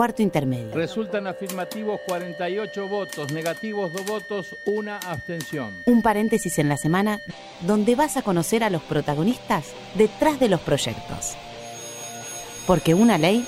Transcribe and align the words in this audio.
cuarto 0.00 0.22
intermedio. 0.22 0.72
Resultan 0.72 1.26
afirmativos 1.26 2.00
48 2.06 2.88
votos, 2.88 3.30
negativos 3.32 3.92
2 3.92 4.06
votos, 4.06 4.56
una 4.64 4.96
abstención. 4.96 5.74
Un 5.84 6.00
paréntesis 6.00 6.58
en 6.58 6.70
la 6.70 6.78
semana 6.78 7.18
donde 7.66 7.94
vas 7.96 8.16
a 8.16 8.22
conocer 8.22 8.64
a 8.64 8.70
los 8.70 8.80
protagonistas 8.80 9.74
detrás 9.96 10.40
de 10.40 10.48
los 10.48 10.60
proyectos. 10.62 11.36
Porque 12.66 12.94
una 12.94 13.18
ley 13.18 13.46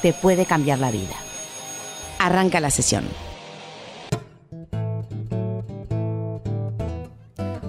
te 0.00 0.14
puede 0.14 0.46
cambiar 0.46 0.78
la 0.78 0.90
vida. 0.90 1.16
Arranca 2.18 2.60
la 2.60 2.70
sesión. 2.70 3.04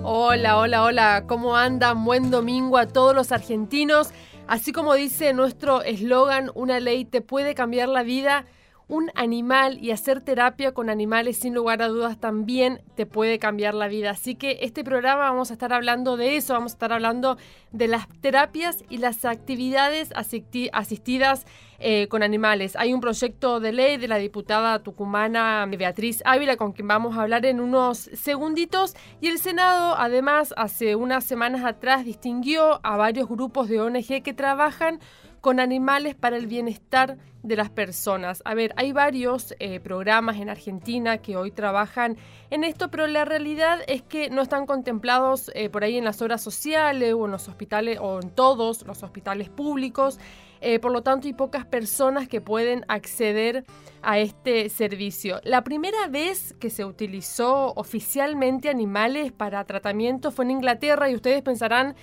Hola, 0.04 0.58
hola, 0.58 0.84
hola, 0.84 1.24
¿cómo 1.28 1.58
andan? 1.58 2.06
Buen 2.06 2.32
domingo 2.32 2.78
a 2.78 2.86
todos 2.86 3.14
los 3.14 3.34
argentinos. 3.34 4.12
Así 4.48 4.72
como 4.74 4.96
dice 4.96 5.34
nuestro 5.34 5.82
eslogan, 5.82 6.52
una 6.56 6.80
ley 6.80 7.06
te 7.06 7.22
puede 7.22 7.56
cambiar 7.56 7.88
la 7.90 8.04
vida, 8.04 8.46
un 8.92 9.10
animal 9.16 9.78
y 9.82 9.92
hacer 9.92 10.22
terapia 10.22 10.74
con 10.74 10.90
animales 10.90 11.38
sin 11.38 11.54
lugar 11.56 11.82
a 11.82 11.88
dudas 11.88 12.20
también 12.20 12.82
te 12.96 13.06
puede 13.06 13.40
cambiar 13.40 13.74
la 13.74 13.88
vida. 13.88 14.10
Así 14.10 14.36
que 14.36 14.60
este 14.64 14.84
programa 14.84 15.22
vamos 15.22 15.50
a 15.50 15.54
estar 15.54 15.72
hablando 15.72 16.18
de 16.18 16.36
eso, 16.36 16.54
vamos 16.54 16.74
a 16.74 16.76
estar 16.76 16.92
hablando 16.92 17.38
de 17.72 17.88
las 17.88 18.10
terapias 18.20 18.84
y 18.90 18.98
las 18.98 19.24
actividades 19.24 20.12
asistidas 20.14 21.46
eh, 21.80 22.10
con 22.10 22.22
animales. 22.22 22.76
Hay 22.76 22.94
un 22.94 23.00
proyecto 23.00 23.62
de 23.62 23.72
ley 23.72 23.96
de 23.96 24.10
la 24.10 24.18
diputada 24.18 24.80
tucumana 24.80 25.66
Beatriz 25.66 26.22
Ávila 26.26 26.58
con 26.58 26.74
quien 26.74 26.90
vamos 26.90 27.18
a 27.18 27.22
hablar 27.22 27.46
en 27.46 27.62
unos 27.62 27.98
segunditos 27.98 28.94
y 29.22 29.28
el 29.28 29.40
Senado 29.40 29.96
además 29.98 30.54
hace 30.58 30.98
unas 30.98 31.24
semanas 31.24 31.64
atrás 31.64 32.04
distinguió 32.04 32.82
a 32.84 32.98
varios 32.98 33.30
grupos 33.30 33.70
de 33.70 33.80
ONG 33.80 34.22
que 34.22 34.34
trabajan 34.34 35.00
con 35.42 35.60
animales 35.60 36.16
para 36.16 36.38
el 36.38 36.48
bienestar 36.48 37.18
de 37.44 37.56
las 37.56 37.72
personas. 37.72 38.44
A 38.46 38.54
ver, 38.54 38.74
hay 38.78 38.92
varios 38.92 39.56
eh, 39.60 39.80
programas 39.80 40.38
en 40.38 40.50
Argentina 40.50 41.18
que 41.18 41.36
hoy 41.36 41.52
trabajan 41.52 42.18
en 42.52 42.64
esto, 42.64 42.92
pero 42.92 43.08
la 43.08 43.26
realidad 43.26 43.80
es 43.88 44.04
que 44.04 44.30
no 44.30 44.44
están 44.44 44.68
contemplados 44.68 45.52
eh, 45.56 45.70
por 45.70 45.84
ahí 45.84 45.98
en 45.98 46.06
las 46.06 46.22
obras 46.22 46.42
sociales 46.42 47.14
o 47.14 47.26
en 47.26 47.32
los 47.32 47.48
hospitales 47.48 47.98
o 48.00 48.22
en 48.22 48.30
todos 48.30 48.86
los 48.86 49.02
hospitales 49.02 49.50
públicos. 49.50 50.20
Eh, 50.62 50.80
por 50.80 50.92
lo 50.92 51.02
tanto, 51.02 51.28
hay 51.28 51.34
pocas 51.34 51.66
personas 51.66 52.28
que 52.28 52.40
pueden 52.40 52.86
acceder 52.88 53.66
a 54.04 54.20
este 54.20 54.70
servicio. 54.70 55.42
La 55.44 55.64
primera 55.64 56.08
vez 56.08 56.54
que 56.60 56.70
se 56.70 56.86
utilizó 56.86 57.74
oficialmente 57.74 58.70
animales 58.70 59.32
para 59.32 59.64
tratamiento 59.66 60.30
fue 60.30 60.46
en 60.46 60.52
Inglaterra 60.52 61.10
y 61.10 61.16
ustedes 61.16 61.42
pensarán 61.42 61.96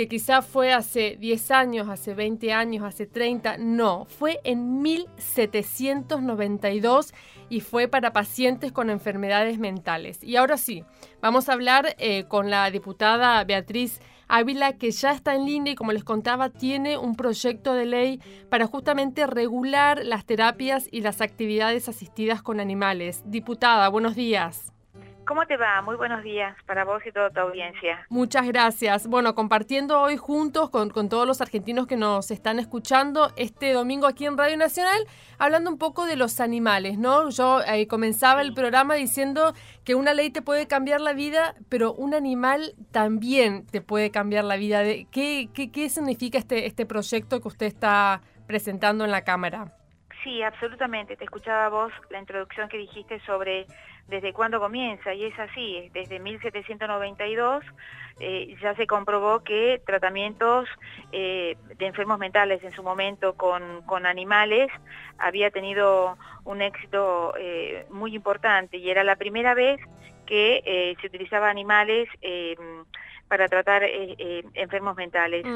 que 0.00 0.08
quizá 0.08 0.40
fue 0.40 0.72
hace 0.72 1.18
10 1.20 1.50
años, 1.50 1.90
hace 1.90 2.14
20 2.14 2.54
años, 2.54 2.84
hace 2.84 3.04
30, 3.04 3.58
no, 3.58 4.06
fue 4.06 4.40
en 4.44 4.80
1792 4.80 7.12
y 7.50 7.60
fue 7.60 7.86
para 7.86 8.14
pacientes 8.14 8.72
con 8.72 8.88
enfermedades 8.88 9.58
mentales. 9.58 10.24
Y 10.24 10.36
ahora 10.36 10.56
sí, 10.56 10.84
vamos 11.20 11.50
a 11.50 11.52
hablar 11.52 11.96
eh, 11.98 12.24
con 12.28 12.48
la 12.48 12.70
diputada 12.70 13.44
Beatriz 13.44 14.00
Ávila, 14.26 14.78
que 14.78 14.90
ya 14.90 15.12
está 15.12 15.34
en 15.34 15.44
línea 15.44 15.74
y 15.74 15.76
como 15.76 15.92
les 15.92 16.04
contaba, 16.04 16.48
tiene 16.48 16.96
un 16.96 17.14
proyecto 17.14 17.74
de 17.74 17.84
ley 17.84 18.22
para 18.48 18.66
justamente 18.66 19.26
regular 19.26 20.00
las 20.02 20.24
terapias 20.24 20.88
y 20.90 21.02
las 21.02 21.20
actividades 21.20 21.90
asistidas 21.90 22.40
con 22.40 22.58
animales. 22.58 23.22
Diputada, 23.26 23.86
buenos 23.90 24.14
días. 24.14 24.72
¿Cómo 25.30 25.46
te 25.46 25.56
va? 25.56 25.80
Muy 25.80 25.94
buenos 25.94 26.24
días 26.24 26.56
para 26.66 26.84
vos 26.84 27.06
y 27.06 27.12
toda 27.12 27.30
tu 27.30 27.38
audiencia. 27.38 28.04
Muchas 28.08 28.48
gracias. 28.48 29.06
Bueno, 29.06 29.36
compartiendo 29.36 30.00
hoy 30.00 30.16
juntos 30.16 30.70
con, 30.70 30.90
todos 31.08 31.24
los 31.24 31.40
argentinos 31.40 31.86
que 31.86 31.96
nos 31.96 32.32
están 32.32 32.58
escuchando 32.58 33.30
este 33.36 33.72
domingo 33.72 34.08
aquí 34.08 34.26
en 34.26 34.36
Radio 34.36 34.56
Nacional, 34.56 35.06
hablando 35.38 35.70
un 35.70 35.78
poco 35.78 36.04
de 36.04 36.16
los 36.16 36.40
animales, 36.40 36.98
¿no? 36.98 37.30
Yo 37.30 37.60
eh, 37.62 37.86
comenzaba 37.86 38.42
el 38.42 38.54
programa 38.54 38.96
diciendo 38.96 39.54
que 39.84 39.94
una 39.94 40.14
ley 40.14 40.30
te 40.30 40.42
puede 40.42 40.66
cambiar 40.66 41.00
la 41.00 41.12
vida, 41.12 41.54
pero 41.68 41.92
un 41.92 42.12
animal 42.12 42.74
también 42.90 43.66
te 43.66 43.80
puede 43.80 44.10
cambiar 44.10 44.42
la 44.42 44.56
vida. 44.56 44.82
¿Qué, 44.82 45.48
qué, 45.54 45.70
qué 45.70 45.88
significa 45.90 46.38
este, 46.38 46.66
este 46.66 46.86
proyecto 46.86 47.40
que 47.40 47.46
usted 47.46 47.66
está 47.66 48.20
presentando 48.48 49.04
en 49.04 49.12
la 49.12 49.22
Cámara? 49.22 49.76
Sí, 50.22 50.42
absolutamente. 50.42 51.16
Te 51.16 51.24
escuchaba 51.24 51.68
vos 51.68 51.92
la 52.10 52.18
introducción 52.18 52.68
que 52.68 52.76
dijiste 52.76 53.20
sobre 53.20 53.66
desde 54.08 54.32
cuándo 54.32 54.58
comienza, 54.58 55.14
y 55.14 55.24
es 55.24 55.38
así, 55.38 55.88
desde 55.94 56.18
1792 56.18 57.64
eh, 58.18 58.56
ya 58.60 58.74
se 58.74 58.86
comprobó 58.86 59.44
que 59.44 59.80
tratamientos 59.86 60.68
eh, 61.12 61.56
de 61.78 61.86
enfermos 61.86 62.18
mentales 62.18 62.62
en 62.64 62.72
su 62.72 62.82
momento 62.82 63.34
con, 63.34 63.82
con 63.82 64.06
animales 64.06 64.68
había 65.18 65.50
tenido 65.50 66.18
un 66.44 66.60
éxito 66.60 67.34
eh, 67.38 67.86
muy 67.88 68.14
importante 68.14 68.78
y 68.78 68.90
era 68.90 69.04
la 69.04 69.16
primera 69.16 69.54
vez 69.54 69.80
que 70.26 70.96
se 71.00 71.06
utilizaba 71.08 71.50
animales 71.50 72.08
para 73.30 73.46
tratar 73.46 73.84
eh, 73.84 74.16
eh, 74.18 74.42
enfermos 74.54 74.96
mentales. 74.96 75.46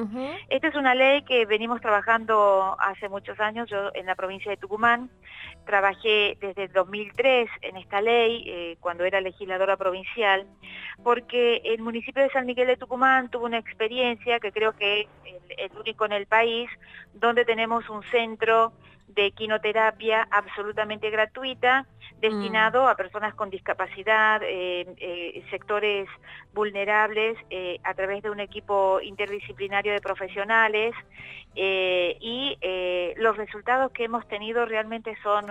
Esta 0.49 0.69
es 0.69 0.77
una 0.77 0.95
ley 0.95 1.23
que 1.23 1.45
venimos 1.45 1.81
trabajando 1.81 2.77
hace 2.79 3.09
muchos 3.09 3.41
años, 3.41 3.69
yo 3.69 3.91
en 3.95 4.07
la 4.07 4.15
provincia 4.15 4.49
de 4.49 4.57
Tucumán, 4.57 5.11
trabajé 5.67 6.39
desde 6.41 6.67
el 6.67 6.73
2003 6.73 7.51
en 7.63 7.77
esta 7.77 8.01
ley, 8.01 8.45
eh, 8.47 8.77
cuando 8.79 9.03
era 9.03 9.21
legisladora 9.21 9.77
provincial, 9.77 10.47
porque 11.03 11.63
el 11.65 11.81
municipio 11.83 12.23
de 12.23 12.31
San 12.31 12.47
Miguel 12.47 12.69
de 12.69 12.77
Tucumán 12.77 13.29
tuvo 13.29 13.47
una 13.47 13.59
experiencia 13.59 14.39
que 14.39 14.53
creo 14.53 14.77
que 14.77 15.01
es 15.01 15.09
el 15.59 15.77
único 15.77 16.05
en 16.05 16.13
el 16.13 16.27
país, 16.27 16.71
donde 17.13 17.45
tenemos 17.45 17.91
un 17.91 18.05
centro 18.05 18.73
de 19.09 19.31
quinoterapia 19.33 20.27
absolutamente 20.31 21.11
gratuita, 21.11 21.87
destinado 22.21 22.85
mm. 22.85 22.89
a 22.89 22.95
personas 22.95 23.35
con 23.35 23.51
discapacidad, 23.51 24.41
eh, 24.43 24.87
eh, 24.97 25.45
sectores 25.51 26.09
vulnerables, 26.53 27.37
eh, 27.51 27.79
a 27.85 27.95
través 27.95 28.23
de 28.23 28.31
un 28.31 28.41
equipo 28.41 29.01
interdisciplinario 29.03 29.93
de 29.93 30.01
profesionales 30.01 30.95
y 31.57 32.59
los 33.17 33.37
resultados 33.37 33.93
que 33.93 34.05
hemos 34.05 34.27
tenido 34.27 34.67
realmente 34.67 35.17
son 35.23 35.45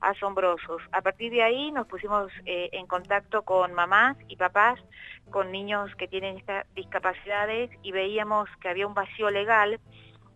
asombrosos. 0.00 0.80
A 0.90 1.02
partir 1.02 1.30
de 1.32 1.42
ahí 1.42 1.70
nos 1.70 1.86
pusimos 1.86 2.32
en 2.46 2.86
contacto 2.86 3.42
con 3.42 3.74
mamás 3.74 4.16
y 4.28 4.36
papás 4.36 4.80
con 5.30 5.52
niños 5.52 5.94
que 5.96 6.08
tienen 6.08 6.38
estas 6.38 6.66
discapacidades 6.74 7.70
y 7.82 7.92
veíamos 7.92 8.48
que 8.62 8.70
había 8.70 8.86
un 8.86 8.94
vacío 8.94 9.28
legal 9.28 9.78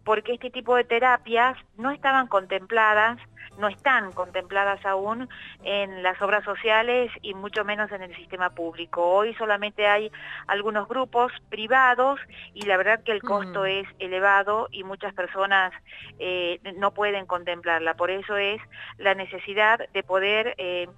porque 0.05 0.35
este 0.35 0.51
tipo 0.51 0.77
de 0.77 0.85
terapias 0.85 1.57
no 1.77 1.91
estaban 1.91 2.27
contempladas, 2.29 3.19
no 3.59 3.69
están 3.69 4.13
contempladas 4.13 4.85
aún 4.85 5.29
en 5.63 6.03
las 6.03 6.21
obras 6.21 6.45
sociales 6.45 7.11
y 7.23 7.35
mucho 7.35 7.65
menos 7.65 7.91
en 7.93 8.03
el 8.03 8.15
sistema 8.17 8.51
público. 8.51 9.03
Hoy 9.03 9.35
solamente 9.35 9.87
hay 9.87 10.11
algunos 10.47 10.89
grupos 10.89 11.33
privados 11.49 12.21
y 12.53 12.63
la 12.67 12.77
verdad 12.77 13.03
que 13.05 13.13
el 13.13 13.23
costo 13.23 13.63
mm. 13.63 13.67
es 13.67 13.87
elevado 13.99 14.69
y 14.71 14.85
muchas 14.85 15.15
personas 15.15 15.73
eh, 16.19 16.61
no 16.77 16.93
pueden 16.93 17.27
contemplarla. 17.27 17.95
Por 17.95 18.11
eso 18.11 18.37
es 18.37 18.61
la 18.99 19.15
necesidad 19.15 19.81
de 19.93 20.03
poder... 20.03 20.55
Eh, 20.59 20.89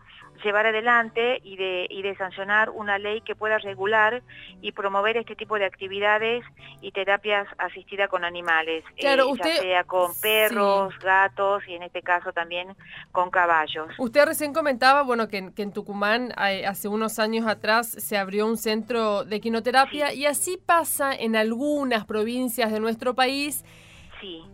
llevar 0.45 0.67
adelante 0.67 1.41
y 1.43 1.57
de, 1.57 1.87
y 1.91 2.03
de 2.03 2.17
sancionar 2.17 2.71
una 2.71 2.99
ley 2.99 3.21
que 3.21 3.35
pueda 3.35 3.59
regular 3.59 4.23
y 4.61 4.73
promover 4.73 5.17
este 5.17 5.37
tipo 5.37 5.59
de 5.59 5.65
actividades 5.65 6.45
y 6.81 6.93
terapias 6.93 7.47
asistidas 7.59 8.09
con 8.09 8.25
animales, 8.25 8.85
eh, 8.97 9.03
ya 9.03 9.61
sea 9.61 9.85
con 9.85 10.13
perros, 10.21 10.95
gatos 10.99 11.63
y 11.67 11.75
en 11.75 11.83
este 11.83 12.03
caso 12.03 12.33
también 12.33 12.69
con 13.13 13.31
caballos. 13.31 13.89
Usted 13.99 14.27
recién 14.27 14.53
comentaba, 14.53 15.03
bueno, 15.03 15.29
que, 15.29 15.39
en 15.57 15.73
Tucumán 15.73 16.33
hace 16.37 16.89
unos 16.89 17.19
años 17.19 17.47
atrás 17.47 17.89
se 17.89 18.17
abrió 18.17 18.47
un 18.47 18.57
centro 18.57 19.25
de 19.25 19.41
quinoterapia 19.41 20.13
y 20.13 20.27
así 20.27 20.59
pasa 20.65 21.15
en 21.15 21.37
algunas 21.37 22.05
provincias 22.05 22.73
de 22.73 22.81
nuestro 22.81 23.15
país 23.15 23.65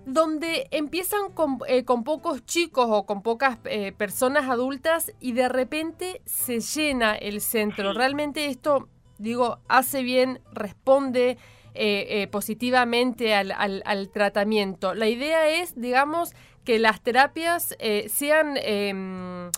donde 0.07 0.67
empiezan 0.71 1.21
eh, 1.69 1.85
con, 1.85 2.05
pocos 2.05 2.45
chicos 2.45 2.87
o 2.89 3.07
con 3.07 3.23
pocas 3.23 3.59
eh, 3.65 3.93
personas 3.93 4.49
adultas 4.49 5.13
y 5.21 5.33
de 5.33 5.49
repente 5.49 6.23
se 6.25 6.61
llena 6.61 7.15
el 7.15 7.41
centro. 7.41 7.93
Realmente 7.93 8.47
esto, 8.47 8.89
digo, 9.19 9.59
hace 9.69 10.03
bien, 10.03 10.41
responde 10.53 11.39
eh, 11.75 12.29
positivamente 12.31 13.35
al, 13.35 14.11
tratamiento. 14.13 14.95
La 14.95 15.09
idea 15.09 15.49
es, 15.49 15.81
digamos, 15.81 16.35
que 16.65 16.79
las 16.79 17.01
terapias 17.01 17.77
sean... 18.09 18.57
Em, 18.63 19.51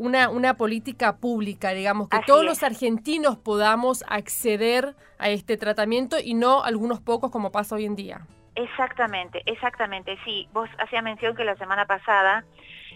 una, 0.00 0.28
una, 0.28 0.56
política 0.56 1.18
pública, 1.18 1.70
digamos, 1.70 2.08
que 2.08 2.18
todos 2.26 2.44
los 2.44 2.64
argentinos 2.64 3.38
podamos 3.38 4.02
acceder 4.08 4.96
a 5.18 5.30
este 5.30 5.56
tratamiento 5.56 6.16
y 6.18 6.34
no 6.34 6.64
algunos 6.64 7.00
pocos 7.00 7.30
como 7.30 7.52
pasa 7.52 7.76
hoy 7.76 7.84
en 7.84 7.94
día. 7.94 8.26
Exactamente, 8.54 9.42
exactamente, 9.46 10.18
sí. 10.24 10.48
Vos 10.52 10.68
hacía 10.78 11.02
mención 11.02 11.36
que 11.36 11.44
la 11.44 11.56
semana 11.56 11.86
pasada 11.86 12.44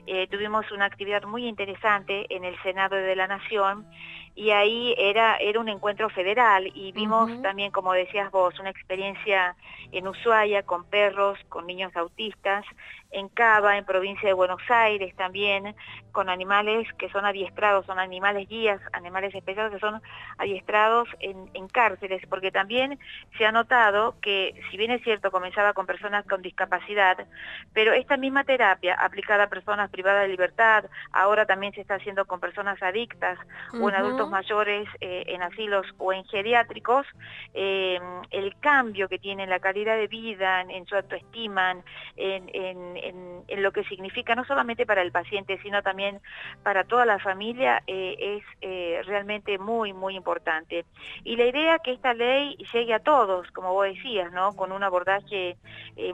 eh, 0.07 0.27
tuvimos 0.29 0.71
una 0.73 0.87
actividad 0.87 1.23
muy 1.23 1.47
interesante 1.47 2.27
en 2.35 2.45
el 2.45 2.61
Senado 2.63 2.97
de 2.97 3.15
la 3.15 3.29
Nación 3.29 3.87
y 4.35 4.51
ahí 4.51 4.95
era, 4.97 5.37
era 5.37 5.61
un 5.61 5.69
encuentro 5.69 6.09
federal 6.09 6.71
y 6.75 6.93
vimos 6.93 7.31
también, 7.43 7.71
como 7.71 7.93
decías 7.93 8.31
vos, 8.31 8.59
una 8.59 8.71
experiencia 8.71 9.55
en 9.93 10.09
Ushuaia 10.09 10.63
con 10.63 10.85
perros, 10.85 11.39
con 11.49 11.67
niños 11.67 11.95
autistas, 11.97 12.65
en 13.11 13.29
Cava, 13.29 13.77
en 13.77 13.85
provincia 13.85 14.27
de 14.27 14.33
Buenos 14.33 14.63
Aires 14.71 15.15
también, 15.17 15.75
con 16.13 16.31
animales 16.31 16.89
que 16.95 17.11
son 17.11 17.27
adiestrados, 17.27 17.85
son 17.85 17.99
animales 17.99 18.49
guías, 18.49 18.81
animales 18.93 19.35
especiales 19.35 19.73
que 19.73 19.81
son 19.81 20.01
adiestrados 20.39 21.09
en, 21.21 21.51
en, 21.53 21.69
cárceles, 21.69 22.23
porque 22.29 22.51
también 22.51 22.99
se 23.37 23.45
ha 23.45 23.53
notado 23.53 24.15
que, 24.23 24.55
si 24.71 24.79
bien 24.79 24.91
es 24.91 25.03
cierto, 25.03 25.31
comenzaba 25.31 25.75
con 25.75 25.85
personas 25.87 26.25
con 26.27 26.41
discapacidad, 26.41 27.27
pero 27.75 27.93
esta 27.93 28.17
misma 28.17 28.45
terapia 28.45 28.95
aplicada 28.95 29.45
a 29.45 29.49
personas 29.51 29.91
privadas 29.91 30.23
de 30.23 30.29
libertad, 30.29 30.85
ahora 31.13 31.45
también 31.45 31.75
se 31.75 31.83
está 31.83 31.97
haciendo 31.97 32.25
con 32.25 32.41
personas 32.41 32.83
adictas 32.83 33.39
o 33.79 33.89
en 33.89 33.95
adultos 33.95 34.22
mayores, 34.31 34.89
eh, 35.01 35.25
en 35.29 35.43
asilos 35.43 35.87
o 35.99 36.13
en 36.13 36.25
geriátricos, 36.25 37.07
eh, 37.55 37.99
el 38.31 38.57
cambio 38.61 39.09
que 39.09 39.19
tiene 39.19 39.45
en 39.45 39.51
la 39.51 39.61
calidad 39.61 39.97
de 39.97 40.07
vida, 40.07 40.63
en, 40.63 40.87
su 40.87 40.97
autoestima, 40.97 41.77
en, 42.17 42.51
en, 42.55 43.63
lo 43.63 43.73
que 43.73 43.85
significa 43.85 44.35
no 44.35 44.45
solamente 44.45 44.87
para 44.87 45.03
el 45.03 45.13
paciente, 45.13 45.59
sino 45.63 45.83
también 45.83 46.21
para 46.63 46.85
toda 46.85 47.07
la 47.07 47.19
familia, 47.19 47.83
eh, 47.87 48.41
es 48.61 49.07
realmente 49.07 49.59
muy, 49.59 49.93
muy 49.93 50.17
importante. 50.17 50.85
Y 51.25 51.37
la 51.37 51.47
idea 51.47 51.79
que 51.79 51.93
esta 51.93 52.15
ley 52.15 52.57
llegue 52.73 52.95
a 52.95 53.01
todos, 53.01 53.51
como 53.53 53.73
vos 53.73 53.87
decías, 53.87 54.33
¿no? 54.33 54.55
con 54.57 54.73
un 54.73 54.83
abordaje 54.83 55.57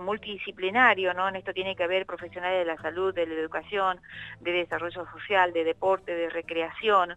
multidisciplinario, 0.01 1.15
¿no? 1.15 1.29
en 1.29 1.37
esto 1.37 1.53
tiene 1.53 1.77
que 1.77 1.85
haber 1.85 2.07
profesionales 2.07 2.59
de 2.59 2.65
la 2.65 2.81
salud, 2.83 3.15
de 3.15 3.27
la 3.27 3.35
educación, 3.35 4.01
de 4.41 4.53
desarrollo 4.53 5.07
social, 5.13 5.53
de 5.53 5.65
deporte, 5.65 6.15
de 6.15 6.29
recreación, 6.29 7.17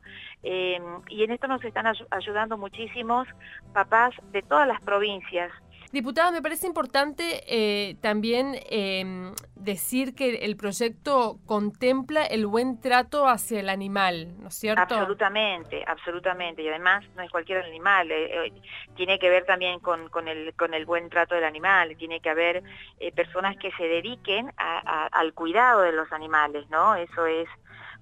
y 1.10 1.24
en 1.24 1.31
esto 1.31 1.48
nos 1.48 1.63
están 1.63 1.86
ayudando 2.12 2.57
muchísimos 2.57 3.28
papás 3.74 4.13
de 4.31 4.42
todas 4.42 4.68
las 4.68 4.81
provincias. 4.81 5.51
Diputada, 5.92 6.31
me 6.31 6.42
parece 6.42 6.68
importante 6.68 7.44
eh, 7.48 7.98
también 8.00 8.56
em, 8.69 9.33
decir 9.56 10.16
que 10.16 10.45
el 10.45 10.56
proyecto 10.56 11.38
contempla 11.45 12.24
el 12.24 12.48
buen 12.48 12.80
trato 12.80 13.28
hacia 13.28 13.60
el 13.60 13.68
animal, 13.68 14.33
¿no 14.39 14.48
es 14.48 14.56
cierto? 14.56 14.81
Absolutamente, 14.81 15.83
absolutamente. 15.86 16.62
Y 16.62 16.69
además 16.69 17.04
no 17.18 17.24
es 17.24 17.30
cualquier 17.30 17.66
animal, 17.66 18.10
eh, 18.10 18.45
eh, 18.45 18.54
tiene 18.95 19.19
que 19.19 19.30
ver 19.30 19.44
también 19.44 19.81
con, 19.81 20.07
con, 20.07 20.30
el, 20.30 20.54
con 20.54 20.74
el 20.74 20.86
buen 20.86 21.10
trato 21.10 21.36
del 21.36 21.44
animal, 21.44 21.98
tiene 21.98 22.22
que 22.22 22.30
haber 22.30 22.63
personas 23.13 23.57
que 23.57 23.72
se 23.72 23.83
dediquen 23.83 24.50
al 24.56 25.33
cuidado 25.33 25.81
de 25.81 25.92
los 25.92 26.10
animales, 26.13 26.69
¿no? 26.69 26.95
Eso 26.95 27.25
es 27.25 27.50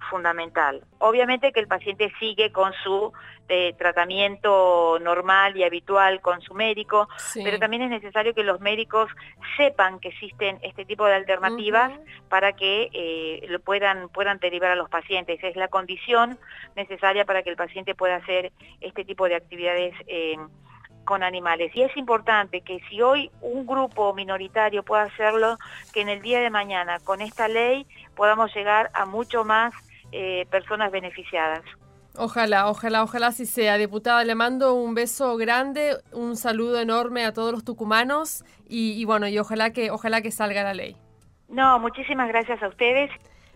fundamental. 0.10 0.82
Obviamente 1.00 1.52
que 1.52 1.60
el 1.60 1.68
paciente 1.68 2.12
sigue 2.20 2.52
con 2.52 2.74
su 2.84 3.12
eh, 3.48 3.74
tratamiento 3.78 5.00
normal 5.02 5.58
y 5.58 5.64
habitual 5.64 6.22
con 6.22 6.42
su 6.42 6.54
médico, 6.54 7.10
pero 7.34 7.58
también 7.58 7.82
es 7.82 7.90
necesario 7.90 8.34
que 8.34 8.44
los 8.44 8.60
médicos 8.60 9.10
sepan 9.58 10.00
que 10.00 10.10
existen 10.10 10.60
este 10.62 10.86
tipo 10.86 11.06
de 11.06 11.16
alternativas 11.16 11.92
para 12.30 12.54
que 12.54 12.90
eh, 12.94 13.46
lo 13.48 13.60
puedan, 13.60 14.10
puedan 14.10 14.40
derivar 14.40 14.72
a 14.72 14.76
los 14.76 14.90
pacientes. 14.90 15.44
Es 15.44 15.56
la 15.56 15.68
condición 15.68 16.38
necesaria 16.76 17.26
para 17.26 17.42
que 17.42 17.50
el 17.50 17.56
paciente 17.56 17.96
pueda 17.96 18.18
hacer 18.18 18.52
este 18.82 19.04
tipo 19.04 19.28
de 19.28 19.36
actividades 19.36 19.96
eh, 20.08 20.38
con 21.06 21.24
animales. 21.24 21.76
Y 21.76 21.82
es 21.82 21.98
importante 21.98 22.62
que 22.62 22.80
si 22.88 23.02
hoy 23.02 23.32
un 23.42 23.66
grupo 23.66 24.14
minoritario 24.14 24.84
puede 24.84 25.04
hacerlo, 25.04 25.58
que 25.92 26.02
en 26.02 26.10
el 26.10 26.22
día 26.22 26.40
de 26.40 26.52
mañana 26.52 27.00
con 27.00 27.22
esta 27.22 27.48
ley 27.48 27.88
podamos 28.16 28.54
llegar 28.54 28.92
a 28.94 29.06
mucho 29.06 29.44
más 29.44 29.74
eh, 30.12 30.46
personas 30.50 30.92
beneficiadas. 30.92 31.64
Ojalá, 32.18 32.70
ojalá, 32.70 33.04
ojalá 33.04 33.32
si 33.32 33.46
sea. 33.46 33.78
Diputada, 33.78 34.24
le 34.24 34.36
mando 34.36 34.74
un 34.74 34.94
beso 34.94 35.38
grande, 35.38 35.98
un 36.12 36.36
saludo 36.36 36.82
enorme 36.82 37.24
a 37.24 37.34
todos 37.34 37.52
los 37.52 37.64
tucumanos 37.64 38.44
y, 38.68 39.04
bueno, 39.06 39.28
y 39.28 39.38
ojalá 39.40 39.72
que, 39.72 39.92
ojalá 39.92 40.22
que 40.22 40.32
salga 40.32 40.64
la 40.64 40.74
ley. 40.74 40.98
No, 41.48 41.80
muchísimas 41.80 42.28
gracias 42.28 42.62
a 42.62 42.68
ustedes. 42.68 43.10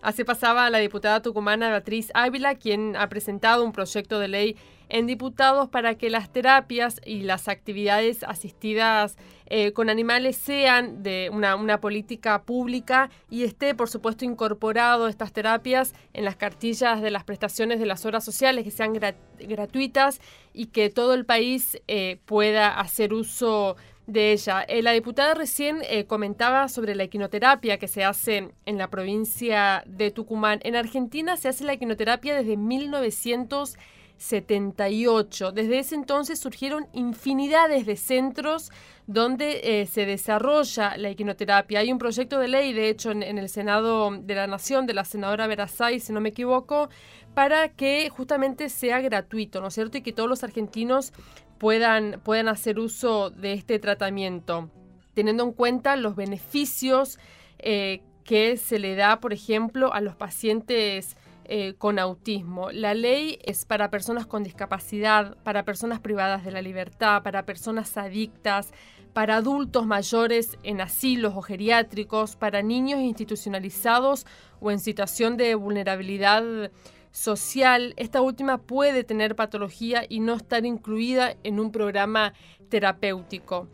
Así 0.03 0.25
pasaba 0.25 0.69
la 0.69 0.79
diputada 0.79 1.21
tucumana 1.21 1.69
Beatriz 1.69 2.11
Ávila, 2.13 2.55
quien 2.55 2.97
ha 2.97 3.07
presentado 3.07 3.63
un 3.63 3.71
proyecto 3.71 4.19
de 4.19 4.27
ley 4.27 4.57
en 4.89 5.07
diputados 5.07 5.69
para 5.69 5.95
que 5.95 6.09
las 6.09 6.29
terapias 6.29 6.99
y 7.05 7.21
las 7.21 7.47
actividades 7.47 8.21
asistidas 8.23 9.15
eh, 9.45 9.71
con 9.71 9.89
animales 9.89 10.35
sean 10.35 11.03
de 11.03 11.29
una, 11.31 11.79
política 11.79 12.41
pública 12.43 13.09
y 13.29 13.43
esté, 13.43 13.75
por 13.75 13.89
supuesto, 13.89 14.25
incorporado 14.25 15.07
estas 15.07 15.31
terapias 15.31 15.93
en 16.11 16.25
las 16.25 16.35
cartillas 16.35 17.01
de 17.01 17.09
las 17.09 17.23
prestaciones 17.23 17.79
de 17.79 17.85
las 17.85 18.05
horas 18.05 18.25
sociales, 18.25 18.65
que 18.65 18.71
sean 18.71 18.91
gratuitas 19.39 20.19
y 20.53 20.65
que 20.65 20.89
todo 20.89 21.13
el 21.13 21.25
país 21.25 21.79
eh, 21.87 22.19
pueda 22.25 22.77
hacer 22.77 23.13
uso 23.13 23.77
de 24.07 24.31
ella. 24.33 24.63
Eh, 24.67 24.81
la 24.81 24.91
diputada 24.91 25.33
recién 25.33 25.79
comentaba 26.07 26.67
sobre 26.67 26.95
la 26.95 27.03
equinoterapia 27.03 27.77
que 27.77 27.87
se 27.87 28.03
hace 28.03 28.49
en 28.65 28.77
la 28.77 28.89
provincia 28.89 29.83
de 29.85 30.11
Tucumán. 30.11 30.59
En 30.63 30.75
Argentina 30.75 31.37
se 31.37 31.47
hace 31.47 31.63
la 31.63 31.73
equinoterapia 31.73 32.35
desde 32.35 32.57
1900 32.57 33.77
78. 34.23 35.51
Desde 35.51 35.79
ese 35.79 35.95
entonces 35.95 36.39
surgieron 36.39 36.87
infinidades 36.93 37.85
de 37.85 37.97
centros 37.97 38.71
donde 39.05 39.81
eh, 39.81 39.85
se 39.85 40.05
desarrolla 40.05 40.95
la 40.95 41.09
equinoterapia. 41.09 41.79
Hay 41.79 41.91
un 41.91 41.97
proyecto 41.97 42.39
de 42.39 42.47
ley, 42.47 42.71
de 42.71 42.87
hecho, 42.87 43.11
en, 43.11 43.21
el 43.21 43.49
Senado 43.49 44.11
de 44.11 44.35
la 44.35 44.47
Nación, 44.47 44.87
de 44.87 44.93
la 44.93 45.03
senadora 45.03 45.45
Verazay, 45.47 45.99
si 45.99 46.13
no 46.13 46.21
me 46.21 46.29
equivoco, 46.29 46.89
para 47.33 47.67
que 47.67 48.09
justamente 48.09 48.69
sea 48.69 49.01
gratuito, 49.01 49.59
¿no 49.59 49.67
es 49.67 49.73
cierto? 49.73 49.97
Y 49.97 50.01
que 50.01 50.13
todos 50.13 50.29
los 50.29 50.43
argentinos 50.45 51.11
puedan, 51.57 52.21
puedan 52.23 52.47
hacer 52.47 52.79
uso 52.79 53.29
de 53.29 53.51
este 53.51 53.77
tratamiento, 53.77 54.69
teniendo 55.13 55.43
en 55.43 55.51
cuenta 55.51 55.97
los 55.97 56.15
beneficios 56.15 57.19
eh, 57.59 58.01
que 58.23 58.55
se 58.55 58.79
le 58.79 58.95
da, 58.95 59.19
por 59.19 59.33
ejemplo, 59.33 59.93
a 59.93 59.99
los 59.99 60.15
pacientes 60.15 61.17
eh, 61.45 61.75
con 61.77 61.99
autismo. 61.99 62.71
La 62.71 62.93
ley 62.93 63.39
es 63.43 63.65
para 63.65 63.89
personas 63.89 64.25
con 64.25 64.43
discapacidad, 64.43 65.37
para 65.43 65.65
personas 65.65 65.99
privadas 65.99 66.45
de 66.45 66.51
la 66.51 66.61
libertad, 66.61 67.23
para 67.23 67.45
personas 67.45 67.97
adictas, 67.97 68.71
para 69.13 69.37
adultos 69.37 69.85
mayores 69.85 70.57
en 70.63 70.81
asilos 70.81 71.33
o 71.35 71.41
geriátricos, 71.41 72.35
para 72.35 72.61
niños 72.61 72.99
institucionalizados 72.99 74.25
o 74.59 74.71
en 74.71 74.79
situación 74.79 75.37
de 75.37 75.55
vulnerabilidad 75.55 76.71
social. 77.11 77.93
Esta 77.97 78.21
última 78.21 78.57
puede 78.57 79.03
tener 79.03 79.35
patología 79.35 80.05
y 80.09 80.19
no 80.19 80.33
estar 80.35 80.65
incluida 80.65 81.35
en 81.43 81.59
un 81.59 81.71
programa 81.71 82.33
terapéutico. 82.69 83.67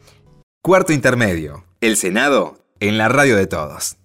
Cuarto 0.62 0.92
intermedio. 0.92 1.66
El 1.80 1.96
Senado 1.96 2.58
en 2.80 2.98
la 2.98 3.08
radio 3.08 3.36
de 3.36 3.48
todos. 3.48 3.98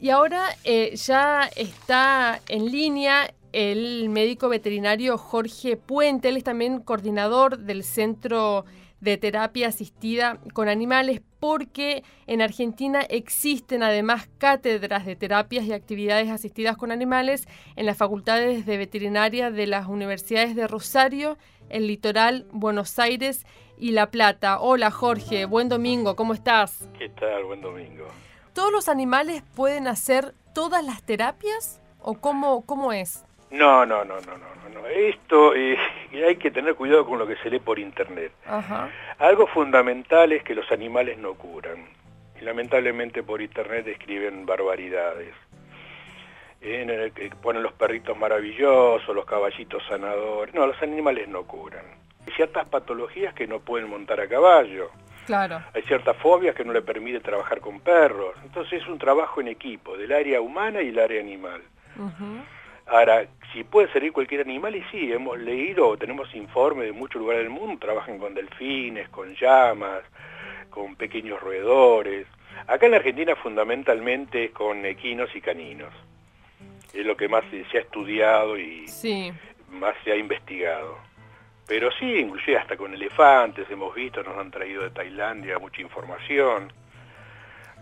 Y 0.00 0.10
ahora 0.10 0.48
eh, 0.64 0.94
ya 0.96 1.48
está 1.56 2.40
en 2.48 2.70
línea 2.70 3.32
el 3.52 4.08
médico 4.08 4.48
veterinario 4.48 5.16
Jorge 5.16 5.76
Puente, 5.76 6.28
él 6.28 6.36
es 6.36 6.44
también 6.44 6.80
coordinador 6.80 7.58
del 7.58 7.84
Centro 7.84 8.64
de 9.00 9.16
Terapia 9.16 9.68
Asistida 9.68 10.40
con 10.54 10.68
Animales, 10.68 11.20
porque 11.38 12.02
en 12.26 12.42
Argentina 12.42 13.02
existen 13.02 13.82
además 13.82 14.28
cátedras 14.38 15.06
de 15.06 15.14
terapias 15.14 15.66
y 15.66 15.72
actividades 15.72 16.30
asistidas 16.30 16.76
con 16.76 16.90
animales 16.90 17.46
en 17.76 17.86
las 17.86 17.96
facultades 17.96 18.66
de 18.66 18.76
veterinaria 18.76 19.50
de 19.50 19.66
las 19.66 19.86
universidades 19.86 20.56
de 20.56 20.66
Rosario, 20.66 21.38
el 21.68 21.86
Litoral, 21.86 22.46
Buenos 22.50 22.98
Aires 22.98 23.46
y 23.78 23.92
La 23.92 24.10
Plata. 24.10 24.58
Hola 24.58 24.90
Jorge, 24.90 25.44
buen 25.44 25.68
domingo, 25.68 26.16
¿cómo 26.16 26.34
estás? 26.34 26.88
¿Qué 26.98 27.10
tal? 27.10 27.44
Buen 27.44 27.60
domingo. 27.60 28.06
¿Todos 28.54 28.70
los 28.70 28.88
animales 28.88 29.42
pueden 29.56 29.88
hacer 29.88 30.32
todas 30.54 30.84
las 30.84 31.02
terapias 31.02 31.82
o 31.98 32.14
cómo, 32.14 32.64
cómo 32.64 32.92
es? 32.92 33.24
No, 33.50 33.84
no, 33.84 34.04
no, 34.04 34.20
no, 34.20 34.38
no, 34.38 34.68
no. 34.72 34.86
Esto 34.86 35.56
eh, 35.56 35.76
hay 36.12 36.36
que 36.36 36.52
tener 36.52 36.76
cuidado 36.76 37.04
con 37.04 37.18
lo 37.18 37.26
que 37.26 37.34
se 37.38 37.50
lee 37.50 37.58
por 37.58 37.80
internet. 37.80 38.30
Algo 39.18 39.48
fundamental 39.48 40.30
es 40.30 40.44
que 40.44 40.54
los 40.54 40.70
animales 40.70 41.18
no 41.18 41.34
curan. 41.34 41.88
Y 42.40 42.44
lamentablemente 42.44 43.24
por 43.24 43.42
internet 43.42 43.88
escriben 43.88 44.46
barbaridades. 44.46 45.34
En 46.60 46.90
el 46.90 47.12
que 47.12 47.30
ponen 47.30 47.64
los 47.64 47.72
perritos 47.72 48.16
maravillosos, 48.16 49.12
los 49.16 49.26
caballitos 49.26 49.82
sanadores. 49.88 50.54
No, 50.54 50.64
los 50.68 50.80
animales 50.80 51.26
no 51.26 51.42
curan. 51.42 51.84
Hay 52.24 52.32
ciertas 52.34 52.68
patologías 52.68 53.34
que 53.34 53.48
no 53.48 53.58
pueden 53.58 53.90
montar 53.90 54.20
a 54.20 54.28
caballo. 54.28 54.90
Claro. 55.26 55.62
Hay 55.74 55.82
ciertas 55.82 56.16
fobias 56.18 56.54
que 56.54 56.64
no 56.64 56.72
le 56.72 56.82
permiten 56.82 57.22
trabajar 57.22 57.60
con 57.60 57.80
perros. 57.80 58.34
Entonces 58.42 58.82
es 58.82 58.88
un 58.88 58.98
trabajo 58.98 59.40
en 59.40 59.48
equipo, 59.48 59.96
del 59.96 60.12
área 60.12 60.40
humana 60.40 60.82
y 60.82 60.88
el 60.88 60.98
área 60.98 61.20
animal. 61.20 61.62
Ahora, 62.86 63.26
si 63.52 63.64
puede 63.64 63.90
servir 63.92 64.12
cualquier 64.12 64.42
animal, 64.42 64.76
y 64.76 64.82
sí, 64.90 65.10
hemos 65.10 65.38
leído, 65.38 65.96
tenemos 65.96 66.34
informes 66.34 66.86
de 66.86 66.92
muchos 66.92 67.20
lugares 67.20 67.44
del 67.44 67.50
mundo, 67.50 67.78
trabajan 67.80 68.18
con 68.18 68.34
delfines, 68.34 69.08
con 69.08 69.34
llamas, 69.34 70.02
con 70.70 70.96
pequeños 70.96 71.40
roedores. 71.40 72.26
Acá 72.66 72.86
en 72.86 72.92
la 72.92 72.98
Argentina 72.98 73.34
fundamentalmente 73.36 74.50
con 74.50 74.84
equinos 74.84 75.34
y 75.34 75.40
caninos. 75.40 75.92
Es 76.92 77.06
lo 77.06 77.16
que 77.16 77.28
más 77.28 77.44
se 77.50 77.78
ha 77.78 77.80
estudiado 77.80 78.58
y 78.58 78.86
más 79.70 79.94
se 80.04 80.12
ha 80.12 80.16
investigado. 80.16 80.98
Pero 81.66 81.90
sí, 81.98 82.18
inclusive 82.18 82.58
hasta 82.58 82.76
con 82.76 82.92
elefantes 82.92 83.70
hemos 83.70 83.94
visto, 83.94 84.22
nos 84.22 84.36
han 84.36 84.50
traído 84.50 84.82
de 84.82 84.90
Tailandia 84.90 85.58
mucha 85.58 85.80
información. 85.80 86.72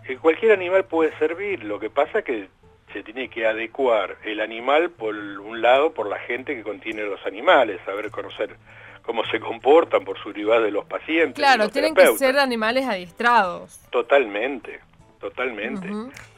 Eh, 0.07 0.17
cualquier 0.17 0.53
animal 0.53 0.85
puede 0.85 1.17
servir, 1.17 1.63
lo 1.63 1.79
que 1.79 1.89
pasa 1.89 2.19
es 2.19 2.25
que 2.25 2.47
se 2.93 3.03
tiene 3.03 3.29
que 3.29 3.45
adecuar 3.45 4.17
el 4.23 4.39
animal 4.39 4.91
por 4.91 5.15
un 5.15 5.61
lado 5.61 5.93
por 5.93 6.07
la 6.07 6.19
gente 6.19 6.55
que 6.55 6.63
contiene 6.63 7.03
los 7.03 7.25
animales, 7.25 7.81
saber 7.85 8.11
conocer 8.11 8.55
cómo 9.03 9.25
se 9.25 9.39
comportan 9.39 10.05
por 10.05 10.17
seguridad 10.17 10.61
de 10.61 10.71
los 10.71 10.85
pacientes. 10.85 11.35
Claro, 11.35 11.69
tienen 11.69 11.93
que 11.93 12.07
ser 12.17 12.37
animales 12.37 12.85
adiestrados. 12.85 13.79
Totalmente, 13.89 14.79
totalmente. 15.19 15.89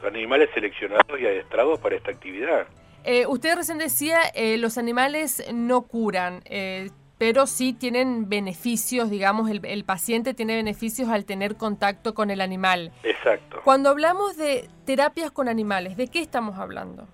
animales 0.04 0.50
seleccionados 0.54 1.20
y 1.20 1.26
adiestrados 1.26 1.78
para 1.78 1.96
esta 1.96 2.10
actividad. 2.10 2.66
Eh, 3.04 3.24
usted 3.26 3.54
recién 3.54 3.78
decía, 3.78 4.18
eh, 4.34 4.58
los 4.58 4.78
animales 4.78 5.44
no 5.54 5.82
curan, 5.82 6.42
eh, 6.44 6.90
pero 7.18 7.46
sí 7.46 7.72
tienen 7.72 8.28
beneficios, 8.28 9.10
digamos, 9.10 9.50
el, 9.50 9.64
el, 9.64 9.84
paciente 9.84 10.34
tiene 10.34 10.54
beneficios 10.56 11.08
al 11.08 11.24
tener 11.24 11.56
contacto 11.56 12.14
con 12.14 12.30
el 12.30 12.40
animal. 12.40 12.92
Exacto. 13.02 13.60
Cuando 13.64 13.88
hablamos 13.90 14.36
de 14.36 14.68
terapias 14.84 15.30
con 15.30 15.48
animales, 15.48 15.96
¿de 15.96 16.08
qué 16.08 16.20
estamos 16.20 16.58
hablando? 16.58 17.08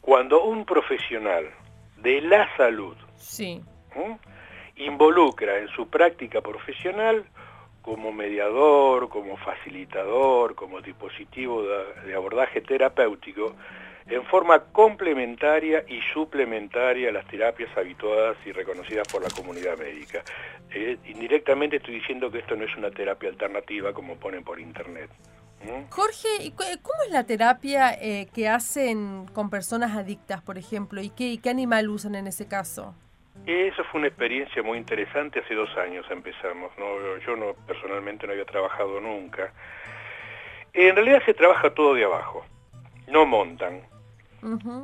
Cuando 0.00 0.42
un 0.42 0.64
profesional 0.64 1.44
de 1.98 2.20
la 2.22 2.48
salud 2.56 2.96
sí. 3.16 3.62
involucra 4.76 5.58
en 5.58 5.68
su 5.68 5.88
práctica 5.88 6.40
profesional 6.40 7.24
como 7.82 8.12
mediador, 8.12 9.08
como 9.08 9.36
facilitador, 9.36 10.54
como 10.54 10.80
dispositivo 10.80 11.62
de 12.04 12.14
abordaje 12.14 12.60
terapéutico, 12.60 13.54
en 14.08 14.24
forma 14.24 14.60
complementaria 14.72 15.84
y 15.86 16.00
suplementaria 16.12 17.10
a 17.10 17.12
las 17.12 17.26
terapias 17.26 17.70
habituadas 17.76 18.36
y 18.46 18.52
reconocidas 18.52 19.06
por 19.08 19.22
la 19.22 19.28
comunidad 19.28 19.76
médica. 19.78 20.22
Eh, 20.70 20.96
indirectamente 21.06 21.76
estoy 21.76 21.94
diciendo 21.94 22.30
que 22.30 22.38
esto 22.38 22.56
no 22.56 22.64
es 22.64 22.76
una 22.76 22.90
terapia 22.90 23.28
alternativa 23.28 23.92
como 23.92 24.16
ponen 24.16 24.44
por 24.44 24.58
internet. 24.60 25.10
Jorge, 25.90 26.52
¿cómo 26.82 27.02
es 27.04 27.10
la 27.10 27.24
terapia 27.24 27.92
eh, 28.00 28.28
que 28.32 28.48
hacen 28.48 29.26
con 29.32 29.50
personas 29.50 29.96
adictas, 29.96 30.40
por 30.40 30.56
ejemplo? 30.56 31.02
¿Y 31.02 31.10
qué, 31.10 31.38
qué 31.42 31.50
animal 31.50 31.88
usan 31.88 32.14
en 32.14 32.28
ese 32.28 32.46
caso? 32.46 32.94
Eso 33.46 33.82
fue 33.84 34.00
una 34.00 34.08
experiencia 34.08 34.62
muy 34.62 34.78
interesante, 34.78 35.40
hace 35.40 35.54
dos 35.54 35.70
años 35.78 36.04
empezamos, 36.10 36.70
yo 37.26 37.36
no 37.36 37.54
personalmente 37.66 38.26
no 38.26 38.32
había 38.32 38.44
trabajado 38.44 39.00
nunca. 39.00 39.52
En 40.72 40.94
realidad 40.94 41.22
se 41.24 41.34
trabaja 41.34 41.70
todo 41.70 41.94
de 41.94 42.04
abajo, 42.04 42.44
no 43.06 43.26
montan, 43.26 43.82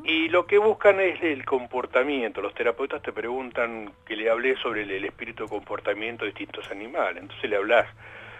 y 0.04 0.28
lo 0.30 0.46
que 0.46 0.58
buscan 0.58 1.00
es 1.00 1.22
el 1.22 1.44
comportamiento. 1.44 2.40
Los 2.40 2.54
terapeutas 2.54 3.02
te 3.02 3.12
preguntan 3.12 3.92
que 4.04 4.16
le 4.16 4.28
hablé 4.28 4.56
sobre 4.56 4.82
el, 4.82 5.04
espíritu 5.04 5.44
de 5.44 5.50
comportamiento 5.50 6.24
de 6.24 6.32
distintos 6.32 6.68
animales. 6.70 7.22
Entonces 7.22 7.48
le 7.48 7.56
hablas 7.56 7.86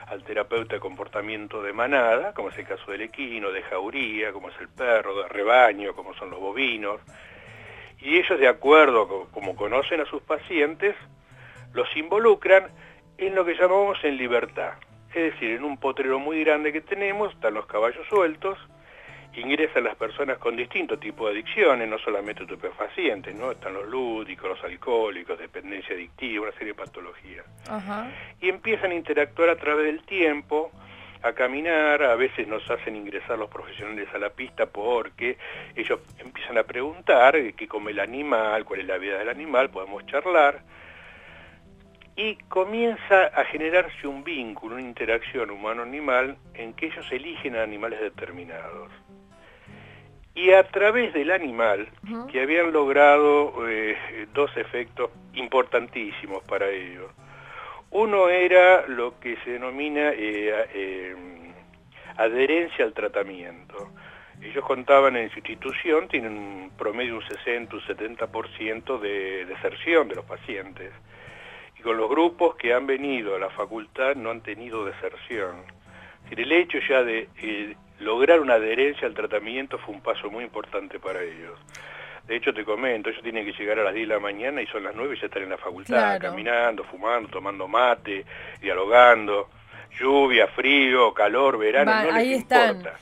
al 0.08 0.24
terapeuta 0.24 0.74
de 0.74 0.80
comportamiento 0.80 1.62
de 1.62 1.72
manada, 1.72 2.34
como 2.34 2.50
es 2.50 2.58
el 2.58 2.66
caso 2.66 2.90
del 2.90 3.02
equino, 3.02 3.52
de 3.52 3.62
jauría, 3.62 4.32
como 4.32 4.48
es 4.48 4.54
el 4.60 4.68
perro, 4.68 5.22
de 5.22 5.28
rebaño, 5.28 5.94
como 5.94 6.14
son 6.14 6.30
los 6.30 6.40
bovinos. 6.40 7.00
Y 8.00 8.18
ellos, 8.18 8.38
de 8.38 8.48
acuerdo 8.48 9.28
como 9.30 9.54
conocen 9.54 10.00
a 10.00 10.06
sus 10.06 10.20
pacientes, 10.22 10.96
los 11.72 11.96
involucran 11.96 12.66
en 13.18 13.34
lo 13.34 13.44
que 13.44 13.54
llamamos 13.54 14.02
en 14.02 14.16
libertad. 14.16 14.72
Es 15.14 15.32
decir, 15.32 15.52
en 15.52 15.64
un 15.64 15.78
potrero 15.78 16.18
muy 16.18 16.42
grande 16.42 16.72
que 16.72 16.80
tenemos, 16.80 17.32
están 17.32 17.54
los 17.54 17.66
caballos 17.66 18.04
sueltos, 18.08 18.58
ingresan 19.40 19.84
las 19.84 19.96
personas 19.96 20.38
con 20.38 20.56
distintos 20.56 21.00
tipos 21.00 21.26
de 21.26 21.40
adicciones, 21.40 21.88
no 21.88 21.98
solamente 21.98 22.42
estupefacientes, 22.42 23.34
¿no? 23.34 23.50
Están 23.52 23.74
los 23.74 23.86
lúdicos, 23.88 24.50
los 24.50 24.64
alcohólicos, 24.64 25.38
dependencia 25.38 25.94
adictiva, 25.94 26.44
una 26.44 26.52
serie 26.52 26.68
de 26.68 26.74
patologías. 26.74 27.44
Y 28.40 28.48
empiezan 28.48 28.92
a 28.92 28.94
interactuar 28.94 29.50
a 29.50 29.56
través 29.56 29.86
del 29.86 30.02
tiempo, 30.02 30.70
a 31.22 31.32
caminar, 31.32 32.02
a 32.02 32.16
veces 32.16 32.46
nos 32.46 32.70
hacen 32.70 32.96
ingresar 32.96 33.38
los 33.38 33.48
profesionales 33.48 34.08
a 34.14 34.18
la 34.18 34.30
pista 34.30 34.66
porque 34.66 35.38
ellos 35.74 36.00
empiezan 36.18 36.58
a 36.58 36.64
preguntar 36.64 37.34
qué 37.54 37.66
come 37.66 37.92
el 37.92 38.00
animal, 38.00 38.64
cuál 38.64 38.80
es 38.80 38.86
la 38.86 38.98
vida 38.98 39.18
del 39.18 39.30
animal, 39.30 39.70
podemos 39.70 40.04
charlar, 40.06 40.62
y 42.14 42.36
comienza 42.48 43.26
a 43.26 43.44
generarse 43.46 44.06
un 44.06 44.22
vínculo, 44.22 44.76
una 44.76 44.84
interacción 44.84 45.50
humano-animal 45.50 46.36
en 46.54 46.74
que 46.74 46.86
ellos 46.86 47.10
eligen 47.10 47.56
a 47.56 47.62
animales 47.62 48.00
determinados 48.00 48.92
y 50.34 50.50
a 50.50 50.64
través 50.64 51.14
del 51.14 51.30
animal, 51.30 51.88
que 52.30 52.42
habían 52.42 52.72
logrado 52.72 53.68
eh, 53.68 53.96
dos 54.34 54.50
efectos 54.56 55.10
importantísimos 55.34 56.42
para 56.44 56.68
ellos. 56.68 57.10
Uno 57.90 58.28
era 58.28 58.86
lo 58.88 59.20
que 59.20 59.36
se 59.44 59.52
denomina 59.52 60.10
eh, 60.10 60.66
eh, 60.74 61.14
adherencia 62.16 62.84
al 62.84 62.92
tratamiento. 62.92 63.90
Ellos 64.42 64.64
contaban 64.64 65.16
en 65.16 65.30
su 65.30 65.38
institución, 65.38 66.08
tienen 66.08 66.36
un 66.36 66.72
promedio 66.76 67.14
un 67.14 67.22
60, 67.22 67.76
un 67.76 67.82
70% 67.82 68.98
de 68.98 69.46
deserción 69.46 70.08
de 70.08 70.16
los 70.16 70.24
pacientes. 70.24 70.90
Y 71.78 71.82
con 71.82 71.96
los 71.96 72.10
grupos 72.10 72.56
que 72.56 72.74
han 72.74 72.88
venido 72.88 73.36
a 73.36 73.38
la 73.38 73.50
facultad 73.50 74.16
no 74.16 74.30
han 74.30 74.40
tenido 74.40 74.84
deserción. 74.84 75.62
El 76.30 76.50
hecho 76.50 76.78
ya 76.88 77.04
de 77.04 77.28
lograr 78.00 78.40
una 78.40 78.54
adherencia 78.54 79.06
al 79.06 79.14
tratamiento 79.14 79.78
fue 79.78 79.94
un 79.94 80.00
paso 80.00 80.30
muy 80.30 80.44
importante 80.44 80.98
para 80.98 81.22
ellos. 81.22 81.58
De 82.26 82.36
hecho, 82.36 82.54
te 82.54 82.64
comento, 82.64 83.10
ellos 83.10 83.22
tienen 83.22 83.44
que 83.44 83.52
llegar 83.52 83.78
a 83.78 83.84
las 83.84 83.94
10 83.94 84.08
de 84.08 84.14
la 84.14 84.20
mañana 84.20 84.62
y 84.62 84.66
son 84.66 84.82
las 84.82 84.94
9 84.94 85.14
y 85.14 85.20
ya 85.20 85.26
están 85.26 85.42
en 85.42 85.50
la 85.50 85.58
facultad, 85.58 86.18
caminando, 86.18 86.82
fumando, 86.84 87.28
tomando 87.28 87.68
mate, 87.68 88.24
dialogando. 88.60 89.48
Lluvia, 89.98 90.48
frío, 90.48 91.12
calor, 91.14 91.58
verano, 91.58 91.92
no 91.92 92.12
ahí 92.12 92.30
les 92.30 92.38
están. 92.40 92.78
importa. 92.78 92.98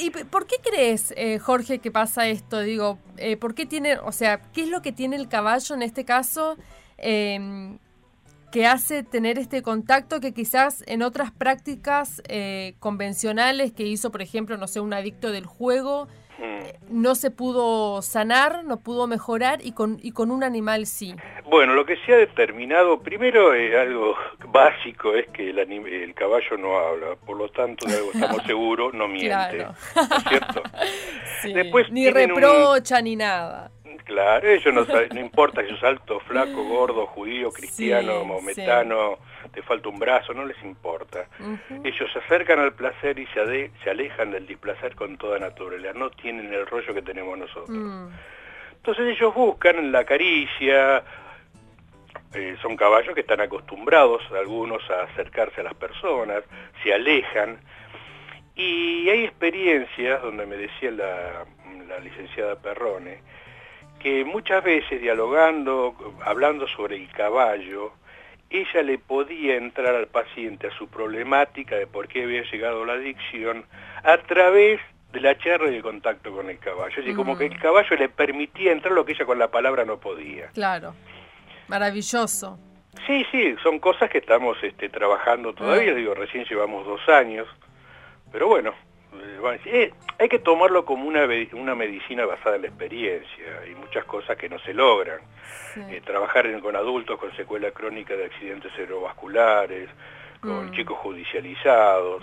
¿Y 0.00 0.10
por 0.10 0.46
qué 0.46 0.56
crees, 0.62 1.12
eh, 1.16 1.38
Jorge, 1.38 1.78
que 1.78 1.90
pasa 1.90 2.26
esto? 2.26 2.60
Digo, 2.60 2.98
eh, 3.18 3.36
¿por 3.36 3.54
qué 3.54 3.66
tiene, 3.66 3.98
o 3.98 4.10
sea, 4.10 4.40
qué 4.52 4.62
es 4.62 4.68
lo 4.68 4.80
que 4.80 4.92
tiene 4.92 5.16
el 5.16 5.28
caballo 5.28 5.74
en 5.74 5.82
este 5.82 6.04
caso 6.04 6.56
eh, 6.98 7.76
que 8.52 8.66
hace 8.66 9.02
tener 9.02 9.38
este 9.38 9.62
contacto 9.62 10.20
que 10.20 10.32
quizás 10.34 10.84
en 10.86 11.02
otras 11.02 11.32
prácticas 11.32 12.22
eh, 12.28 12.74
convencionales 12.78 13.72
que 13.72 13.84
hizo, 13.84 14.12
por 14.12 14.20
ejemplo, 14.20 14.58
no 14.58 14.68
sé, 14.68 14.78
un 14.78 14.92
adicto 14.92 15.32
del 15.32 15.46
juego, 15.46 16.06
mm. 16.38 17.00
no 17.02 17.14
se 17.14 17.30
pudo 17.30 18.02
sanar, 18.02 18.62
no 18.64 18.76
pudo 18.76 19.06
mejorar 19.06 19.60
y 19.64 19.72
con, 19.72 19.98
y 20.02 20.12
con 20.12 20.30
un 20.30 20.44
animal 20.44 20.84
sí. 20.84 21.14
Bueno, 21.48 21.72
lo 21.72 21.86
que 21.86 21.96
se 22.04 22.12
ha 22.12 22.16
determinado, 22.18 23.00
primero 23.00 23.54
es 23.54 23.74
algo 23.74 24.14
básico, 24.48 25.14
es 25.14 25.28
que 25.28 25.48
el, 25.48 25.58
el 25.58 26.14
caballo 26.14 26.58
no 26.58 26.78
habla, 26.78 27.16
por 27.24 27.38
lo 27.38 27.48
tanto 27.48 27.86
de 27.86 27.96
algo 27.96 28.10
estamos 28.12 28.42
seguros, 28.46 28.92
no 28.92 29.08
miente, 29.08 29.64
¿no 29.64 29.70
es 29.70 30.24
cierto? 30.28 30.62
Después 31.54 31.90
ni 31.90 32.10
reprocha 32.10 33.00
ni 33.00 33.16
nada. 33.16 33.70
Claro, 34.04 34.48
ellos 34.48 34.74
no, 34.74 34.84
no 34.84 35.20
importa 35.20 35.62
si 35.62 35.68
sos 35.70 35.82
alto, 35.84 36.20
flaco, 36.20 36.64
gordo, 36.64 37.06
judío, 37.06 37.50
cristiano, 37.50 38.24
mometano, 38.24 39.18
te 39.52 39.62
falta 39.62 39.88
un 39.88 39.98
brazo, 39.98 40.32
no 40.34 40.44
les 40.44 40.60
importa. 40.62 41.26
Ellos 41.84 42.10
se 42.12 42.18
acercan 42.18 42.58
al 42.58 42.72
placer 42.74 43.18
y 43.18 43.26
se, 43.28 43.70
se 43.82 43.90
alejan 43.90 44.30
del 44.30 44.46
displacer 44.46 44.94
con 44.94 45.16
toda 45.16 45.38
naturaleza, 45.38 45.98
no 45.98 46.10
tienen 46.10 46.52
el 46.52 46.66
rollo 46.66 46.94
que 46.94 47.02
tenemos 47.02 47.38
nosotros. 47.38 47.70
Mm. 47.70 48.08
Entonces 48.76 49.16
ellos 49.16 49.34
buscan 49.34 49.92
la 49.92 50.04
caricia, 50.04 51.04
eh, 52.34 52.56
son 52.60 52.76
caballos 52.76 53.14
que 53.14 53.20
están 53.20 53.40
acostumbrados, 53.40 54.22
algunos, 54.32 54.82
a 54.90 55.02
acercarse 55.04 55.60
a 55.60 55.64
las 55.64 55.74
personas, 55.74 56.42
se 56.82 56.92
alejan, 56.92 57.58
y 58.54 59.08
hay 59.08 59.24
experiencias 59.24 60.20
donde 60.22 60.46
me 60.46 60.56
decía 60.56 60.90
la, 60.90 61.44
la 61.88 61.98
licenciada 62.00 62.56
Perrone, 62.56 63.20
que 64.02 64.24
muchas 64.24 64.64
veces 64.64 65.00
dialogando, 65.00 65.94
hablando 66.24 66.66
sobre 66.68 66.96
el 66.96 67.08
caballo, 67.10 67.92
ella 68.50 68.82
le 68.82 68.98
podía 68.98 69.56
entrar 69.56 69.94
al 69.94 70.08
paciente 70.08 70.66
a 70.66 70.70
su 70.72 70.88
problemática 70.88 71.76
de 71.76 71.86
por 71.86 72.08
qué 72.08 72.24
había 72.24 72.42
llegado 72.42 72.84
la 72.84 72.94
adicción 72.94 73.64
a 74.02 74.18
través 74.18 74.80
de 75.12 75.20
la 75.20 75.36
charla 75.38 75.70
y 75.70 75.76
el 75.76 75.82
contacto 75.82 76.32
con 76.32 76.50
el 76.50 76.58
caballo. 76.58 76.90
Es 76.90 76.96
decir, 76.96 77.14
como 77.14 77.36
que 77.36 77.46
el 77.46 77.58
caballo 77.58 77.96
le 77.96 78.08
permitía 78.08 78.72
entrar 78.72 78.92
lo 78.92 79.04
que 79.04 79.12
ella 79.12 79.24
con 79.24 79.38
la 79.38 79.50
palabra 79.50 79.84
no 79.84 79.98
podía. 79.98 80.48
Claro, 80.48 80.94
maravilloso. 81.68 82.58
Sí, 83.06 83.24
sí, 83.30 83.54
son 83.62 83.78
cosas 83.78 84.10
que 84.10 84.18
estamos 84.18 84.58
este, 84.62 84.88
trabajando 84.88 85.54
todavía, 85.54 85.92
ah. 85.92 85.94
digo, 85.94 86.14
recién 86.14 86.44
llevamos 86.44 86.86
dos 86.86 87.00
años, 87.08 87.48
pero 88.30 88.48
bueno, 88.48 88.74
eh, 89.66 89.92
hay 90.18 90.28
que 90.28 90.38
tomarlo 90.38 90.84
como 90.84 91.06
una, 91.06 91.26
una 91.52 91.74
medicina 91.74 92.24
basada 92.26 92.56
en 92.56 92.62
la 92.62 92.68
experiencia. 92.68 93.60
Hay 93.62 93.74
muchas 93.74 94.04
cosas 94.04 94.36
que 94.36 94.48
no 94.48 94.58
se 94.60 94.72
logran. 94.72 95.20
Eh, 95.90 96.02
trabajar 96.04 96.46
con 96.60 96.76
adultos 96.76 97.18
con 97.18 97.34
secuela 97.34 97.70
crónica 97.70 98.14
de 98.14 98.26
accidentes 98.26 98.72
cerebrovasculares, 98.72 99.88
con 100.40 100.66
mm. 100.66 100.72
chicos 100.72 100.98
judicializados. 100.98 102.22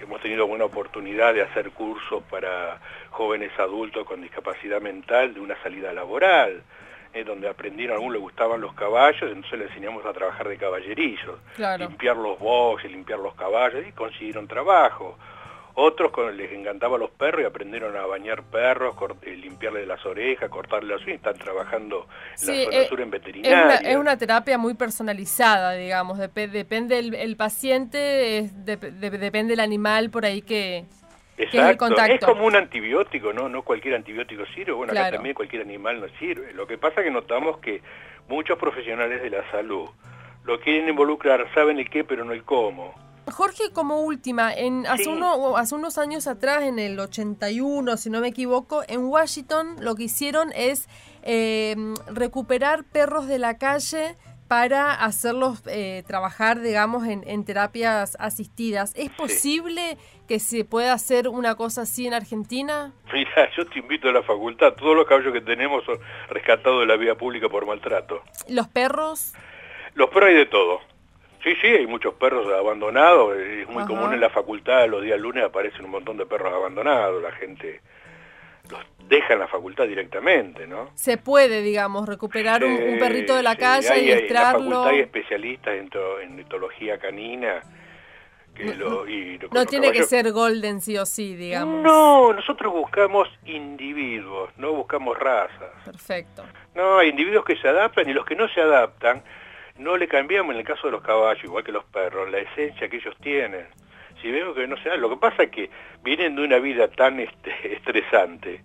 Hemos 0.00 0.20
tenido 0.20 0.46
buena 0.46 0.66
oportunidad 0.66 1.34
de 1.34 1.42
hacer 1.42 1.70
cursos 1.70 2.22
para 2.30 2.78
jóvenes 3.10 3.50
adultos 3.58 4.06
con 4.06 4.20
discapacidad 4.20 4.80
mental 4.80 5.34
de 5.34 5.40
una 5.40 5.60
salida 5.62 5.92
laboral. 5.92 6.62
eh, 7.14 7.24
donde 7.24 7.48
aprendieron, 7.48 7.94
a 7.94 7.96
algunos 7.96 8.12
le 8.12 8.20
gustaban 8.20 8.60
los 8.60 8.74
caballos, 8.74 9.22
entonces 9.22 9.58
le 9.58 9.64
enseñamos 9.66 10.04
a 10.04 10.12
trabajar 10.12 10.48
de 10.48 10.58
caballerizos, 10.58 11.40
limpiar 11.78 12.14
los 12.16 12.38
boxes, 12.38 12.90
limpiar 12.90 13.18
los 13.20 13.34
caballos, 13.34 13.86
y 13.88 13.92
consiguieron 13.92 14.46
trabajo. 14.46 15.16
Otros 15.78 16.10
les 16.34 16.50
encantaban 16.52 16.98
los 16.98 17.10
perros 17.10 17.42
y 17.42 17.44
aprendieron 17.44 17.94
a 17.96 18.06
bañar 18.06 18.42
perros, 18.44 18.96
eh, 19.22 19.36
limpiarle 19.36 19.84
las 19.84 20.04
orejas, 20.06 20.48
cortarle 20.48 20.94
las 20.94 21.04
uñas, 21.04 21.16
están 21.16 21.36
trabajando 21.36 22.06
en 22.40 22.48
la 22.48 22.64
zona 22.64 22.76
eh, 22.78 22.88
sur 22.88 23.00
en 23.02 23.10
veterinaria. 23.10 23.74
Es 23.74 23.80
una, 23.80 23.90
es 23.90 23.96
una, 23.98 24.16
terapia 24.16 24.56
muy 24.56 24.72
personalizada, 24.72 25.72
digamos, 25.74 26.16
depende 26.18 26.98
el, 26.98 27.36
paciente, 27.36 28.50
depende 28.64 29.52
el 29.52 29.60
animal 29.60 30.08
por 30.08 30.24
ahí 30.24 30.40
que, 30.40 30.86
Exacto. 31.36 31.94
es, 32.06 32.20
como 32.24 32.46
un 32.46 32.56
antibiótico, 32.56 33.34
¿no? 33.34 33.50
No 33.50 33.60
cualquier 33.60 33.96
antibiótico 33.96 34.46
sirve, 34.54 34.72
bueno, 34.72 34.94
acá 34.94 35.10
también 35.10 35.34
cualquier 35.34 35.60
animal 35.60 36.00
no 36.00 36.08
sirve. 36.18 36.54
Lo 36.54 36.66
que 36.66 36.78
pasa 36.78 37.00
es 37.00 37.04
que 37.04 37.10
notamos 37.10 37.58
que 37.58 37.82
muchos 38.28 38.58
profesionales 38.58 39.20
de 39.22 39.28
la 39.28 39.50
salud 39.50 39.90
lo 40.44 40.58
quieren 40.60 40.88
involucrar, 40.88 41.46
saben 41.52 41.78
el 41.78 41.90
qué, 41.90 42.02
pero 42.02 42.24
no 42.24 42.32
el 42.32 42.44
cómo. 42.44 42.94
Jorge, 43.32 43.70
como 43.72 44.00
última, 44.02 44.52
en, 44.52 44.86
hace, 44.86 45.08
uno, 45.08 45.56
hace 45.56 45.74
unos 45.74 45.98
años 45.98 46.26
atrás, 46.26 46.62
en 46.62 46.78
el 46.78 46.98
81, 46.98 47.96
si 47.96 48.10
no 48.10 48.20
me 48.20 48.28
equivoco, 48.28 48.82
en 48.88 49.04
Washington 49.04 49.76
lo 49.80 49.94
que 49.94 50.04
hicieron 50.04 50.52
es 50.54 50.88
eh, 51.22 51.74
recuperar 52.06 52.84
perros 52.84 53.26
de 53.26 53.38
la 53.38 53.58
calle 53.58 54.16
para 54.48 54.92
hacerlos 54.92 55.62
eh, 55.66 56.04
trabajar, 56.06 56.60
digamos, 56.60 57.06
en, 57.06 57.44
terapias 57.44 58.16
asistidas. 58.20 58.92
¿Es 58.96 59.10
posible 59.10 59.98
que 60.28 60.38
se 60.38 60.64
pueda 60.64 60.92
hacer 60.92 61.28
una 61.28 61.56
cosa 61.56 61.82
así 61.82 62.06
en 62.06 62.14
Argentina? 62.14 62.92
Mira, 63.12 63.50
yo 63.56 63.66
te 63.66 63.80
invito 63.80 64.08
a 64.08 64.12
la 64.12 64.22
facultad. 64.22 64.74
Todos 64.74 64.96
los 64.96 65.06
caballos 65.06 65.32
que 65.32 65.40
tenemos 65.40 65.84
son 65.84 65.98
rescatados 66.28 66.80
de 66.80 66.86
la 66.86 66.96
vía 66.96 67.16
pública 67.16 67.48
por 67.48 67.66
maltrato. 67.66 68.22
¿Los 68.48 68.68
perros? 68.68 69.34
Los 69.94 70.10
perros 70.10 70.28
hay 70.30 70.36
de 70.36 70.46
todo. 70.46 70.80
Sí, 71.46 71.54
sí, 71.60 71.68
hay 71.68 71.86
muchos 71.86 72.14
perros 72.14 72.52
abandonados, 72.52 73.36
es 73.36 73.68
muy 73.68 73.84
común 73.84 74.12
en 74.12 74.20
la 74.20 74.30
facultad, 74.30 74.88
los 74.88 75.00
días 75.00 75.20
lunes 75.20 75.44
aparecen 75.44 75.84
un 75.84 75.92
montón 75.92 76.16
de 76.16 76.26
perros 76.26 76.52
abandonados, 76.52 77.22
la 77.22 77.30
gente 77.30 77.82
los 78.68 78.80
deja 79.08 79.34
en 79.34 79.38
la 79.38 79.46
facultad 79.46 79.86
directamente, 79.86 80.66
¿no? 80.66 80.90
Se 80.94 81.18
puede, 81.18 81.62
digamos, 81.62 82.08
recuperar 82.08 82.64
un, 82.64 82.98
perrito 82.98 83.36
de 83.36 83.44
la 83.44 83.54
calle 83.54 83.96
y 84.02 84.10
extraerlo. 84.10 84.58
En 84.58 84.70
la 84.70 84.74
facultad 84.74 84.86
hay 84.88 85.00
especialistas 85.02 85.74
en, 85.76 86.40
etología 86.40 86.98
canina. 86.98 87.60
Que 88.52 88.74
lo, 88.74 89.06
y 89.06 89.38
no 89.52 89.66
tiene 89.66 89.92
que 89.92 90.02
ser 90.02 90.32
golden 90.32 90.80
sí 90.80 90.98
o 90.98 91.06
sí, 91.06 91.36
digamos. 91.36 91.80
No, 91.80 92.32
nosotros 92.32 92.72
buscamos 92.72 93.28
individuos, 93.44 94.50
no 94.56 94.72
buscamos 94.72 95.16
razas. 95.16 95.70
Perfecto. 95.84 96.42
No, 96.74 96.98
hay 96.98 97.10
individuos 97.10 97.44
que 97.44 97.54
se 97.54 97.68
adaptan 97.68 98.10
y 98.10 98.14
los 98.14 98.26
que 98.26 98.34
no 98.34 98.48
se 98.48 98.60
adaptan 98.60 99.22
no 99.78 99.96
le 99.96 100.08
cambiamos 100.08 100.54
en 100.54 100.60
el 100.60 100.66
caso 100.66 100.86
de 100.86 100.92
los 100.92 101.02
caballos, 101.02 101.44
igual 101.44 101.64
que 101.64 101.72
los 101.72 101.84
perros, 101.84 102.30
la 102.30 102.38
esencia 102.38 102.88
que 102.88 102.96
ellos 102.96 103.14
tienen. 103.20 103.66
Si 104.22 104.30
vemos 104.30 104.54
que 104.54 104.66
no 104.66 104.76
se 104.78 104.88
da, 104.88 104.96
lo 104.96 105.10
que 105.10 105.16
pasa 105.16 105.44
es 105.44 105.50
que 105.50 105.70
vienen 106.02 106.36
de 106.36 106.42
una 106.42 106.58
vida 106.58 106.88
tan 106.88 107.20
este, 107.20 107.52
estresante, 107.74 108.62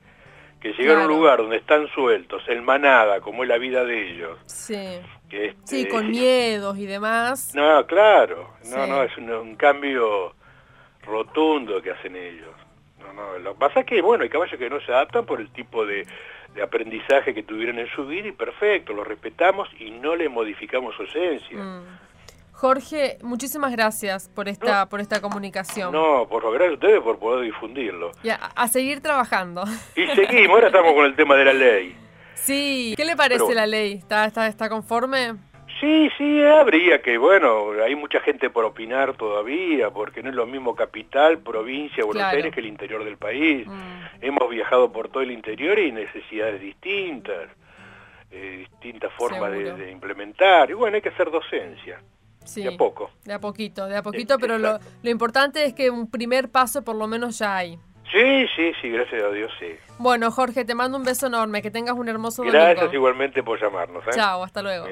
que 0.61 0.73
llegar 0.73 0.99
a 0.99 1.01
un 1.01 1.07
lugar 1.07 1.39
donde 1.39 1.57
están 1.57 1.87
sueltos, 1.87 2.43
en 2.47 2.63
manada, 2.63 3.19
como 3.19 3.43
es 3.43 3.49
la 3.49 3.57
vida 3.57 3.83
de 3.83 4.11
ellos. 4.11 4.37
Sí. 4.45 5.01
sí, 5.63 5.87
con 5.87 6.09
miedos 6.09 6.77
y 6.77 6.85
demás. 6.85 7.53
No, 7.55 7.85
claro. 7.87 8.53
No, 8.65 8.85
no, 8.85 9.01
es 9.01 9.17
un, 9.17 9.55
cambio 9.55 10.35
rotundo 11.03 11.81
que 11.81 11.91
hacen 11.91 12.15
ellos. 12.15 12.53
No, 12.99 13.11
no, 13.11 13.39
lo 13.39 13.53
que 13.53 13.59
pasa 13.59 13.79
es 13.79 13.85
que, 13.87 14.01
bueno, 14.03 14.23
hay 14.23 14.29
caballos 14.29 14.59
que 14.59 14.69
no 14.69 14.79
se 14.81 14.91
adaptan 14.91 15.25
por 15.25 15.41
el 15.41 15.51
tipo 15.51 15.83
de, 15.83 16.05
de 16.53 16.63
aprendizaje 16.63 17.33
que 17.33 17.43
tuvieron 17.43 17.79
en 17.79 17.87
su 17.95 18.05
vida 18.05 18.27
y 18.27 18.31
perfecto, 18.31 18.93
lo 18.93 19.03
respetamos 19.03 19.69
y 19.79 19.91
no 19.91 20.15
le 20.15 20.29
modificamos 20.29 20.95
su 20.95 21.03
esencia. 21.03 21.57
Mm. 21.57 21.99
Jorge, 22.61 23.17
muchísimas 23.23 23.71
gracias 23.71 24.29
por 24.29 24.47
esta, 24.47 24.87
por 24.87 25.01
esta 25.01 25.19
comunicación. 25.19 25.91
No, 25.91 26.27
por 26.27 26.43
lo 26.43 26.51
gracias 26.51 26.71
a 26.71 26.73
ustedes 26.75 27.01
por 27.01 27.17
poder 27.17 27.43
difundirlo. 27.45 28.11
Ya, 28.23 28.35
a, 28.35 28.67
seguir 28.67 29.01
trabajando. 29.01 29.63
Y 29.95 30.05
seguimos, 30.15 30.51
ahora 30.55 30.67
estamos 30.67 30.93
con 30.93 31.05
el 31.05 31.15
tema 31.15 31.35
de 31.35 31.45
la 31.45 31.53
ley. 31.53 31.95
Sí, 32.35 32.93
¿qué 32.95 33.03
le 33.03 33.15
parece 33.15 33.55
la 33.55 33.65
ley? 33.65 33.93
¿Está, 33.93 34.25
está, 34.25 34.45
está 34.45 34.69
conforme? 34.69 35.37
Sí, 35.81 36.11
sí, 36.15 36.43
habría 36.43 37.01
que, 37.01 37.17
bueno, 37.17 37.71
hay 37.83 37.95
mucha 37.95 38.19
gente 38.19 38.51
por 38.51 38.65
opinar 38.65 39.17
todavía, 39.17 39.89
porque 39.89 40.21
no 40.21 40.29
es 40.29 40.35
lo 40.35 40.45
mismo 40.45 40.75
capital, 40.75 41.39
provincia, 41.39 42.05
Buenos 42.05 42.23
Aires 42.23 42.53
que 42.53 42.59
el 42.59 42.67
interior 42.67 43.03
del 43.03 43.17
país. 43.17 43.65
Mm. 43.67 44.21
Hemos 44.21 44.47
viajado 44.51 44.91
por 44.91 45.09
todo 45.09 45.23
el 45.23 45.31
interior 45.31 45.79
y 45.79 45.91
necesidades 45.91 46.61
distintas, 46.61 47.49
eh, 48.29 48.67
distintas 48.69 49.11
formas 49.13 49.51
de, 49.51 49.91
implementar. 49.91 50.69
Y 50.69 50.73
bueno, 50.73 50.97
hay 50.97 51.01
que 51.01 51.09
hacer 51.09 51.31
docencia. 51.31 51.99
Sí, 52.45 52.61
de 52.61 52.75
a 52.75 52.77
poco. 52.77 53.09
De 53.25 53.33
a 53.33 53.39
poquito, 53.39 53.87
de 53.87 53.97
a 53.97 54.03
poquito, 54.03 54.37
pero 54.37 54.59
lo, 54.59 54.77
lo 55.01 55.09
importante 55.09 55.65
es 55.65 55.73
que 55.73 55.89
un 55.89 56.11
primer 56.11 56.49
paso 56.49 56.83
por 56.83 56.95
lo 56.95 57.07
menos 57.07 57.39
ya 57.39 57.57
hay. 57.57 57.79
Sí, 58.11 58.45
sí, 58.55 58.71
sí, 58.81 58.89
gracias 58.89 59.23
a 59.23 59.29
Dios, 59.29 59.51
sí. 59.59 59.73
Bueno, 59.97 60.29
Jorge, 60.29 60.63
te 60.63 60.75
mando 60.75 60.97
un 60.97 61.03
beso 61.03 61.25
enorme, 61.25 61.63
que 61.63 61.71
tengas 61.71 61.95
un 61.95 62.07
hermoso 62.07 62.43
domingo. 62.43 62.59
Gracias 62.59 62.93
igualmente 62.93 63.41
por 63.41 63.59
llamarnos. 63.59 64.05
¿eh? 64.05 64.11
Chao, 64.13 64.43
hasta 64.43 64.61
luego. 64.61 64.85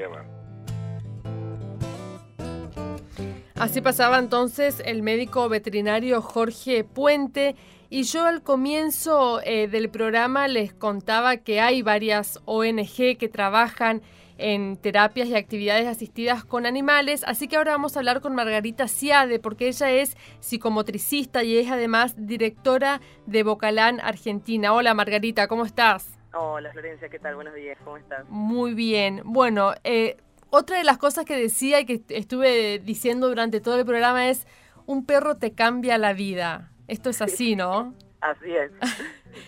Así 3.60 3.82
pasaba 3.82 4.18
entonces 4.18 4.82
el 4.86 5.02
médico 5.02 5.50
veterinario 5.50 6.22
Jorge 6.22 6.82
Puente 6.82 7.56
y 7.90 8.04
yo 8.04 8.24
al 8.24 8.42
comienzo 8.42 9.42
eh, 9.44 9.68
del 9.68 9.90
programa 9.90 10.48
les 10.48 10.72
contaba 10.72 11.36
que 11.36 11.60
hay 11.60 11.82
varias 11.82 12.40
ONG 12.46 13.18
que 13.18 13.28
trabajan 13.30 14.00
en 14.38 14.78
terapias 14.78 15.28
y 15.28 15.36
actividades 15.36 15.86
asistidas 15.86 16.42
con 16.42 16.64
animales, 16.64 17.22
así 17.26 17.48
que 17.48 17.56
ahora 17.56 17.72
vamos 17.72 17.94
a 17.94 17.98
hablar 17.98 18.22
con 18.22 18.34
Margarita 18.34 18.88
Ciade, 18.88 19.38
porque 19.38 19.68
ella 19.68 19.90
es 19.90 20.16
psicomotricista 20.40 21.44
y 21.44 21.58
es 21.58 21.70
además 21.70 22.14
directora 22.16 23.02
de 23.26 23.42
Bocalán, 23.42 24.00
Argentina. 24.00 24.72
Hola 24.72 24.94
Margarita, 24.94 25.48
¿cómo 25.48 25.66
estás? 25.66 26.18
Hola 26.32 26.72
Florencia, 26.72 27.10
¿qué 27.10 27.18
tal? 27.18 27.34
Buenos 27.34 27.54
días, 27.54 27.76
¿cómo 27.84 27.98
estás? 27.98 28.26
Muy 28.30 28.72
bien. 28.72 29.20
Bueno, 29.24 29.74
eh, 29.84 30.16
otra 30.50 30.78
de 30.78 30.84
las 30.84 30.98
cosas 30.98 31.24
que 31.24 31.36
decía 31.36 31.80
y 31.80 31.86
que 31.86 32.02
estuve 32.08 32.78
diciendo 32.80 33.28
durante 33.28 33.60
todo 33.60 33.78
el 33.78 33.86
programa 33.86 34.28
es, 34.28 34.46
un 34.86 35.06
perro 35.06 35.36
te 35.36 35.52
cambia 35.52 35.98
la 35.98 36.12
vida. 36.12 36.70
Esto 36.88 37.10
es 37.10 37.22
así, 37.22 37.56
¿no? 37.56 37.94
Así 38.20 38.54
es. 38.54 38.70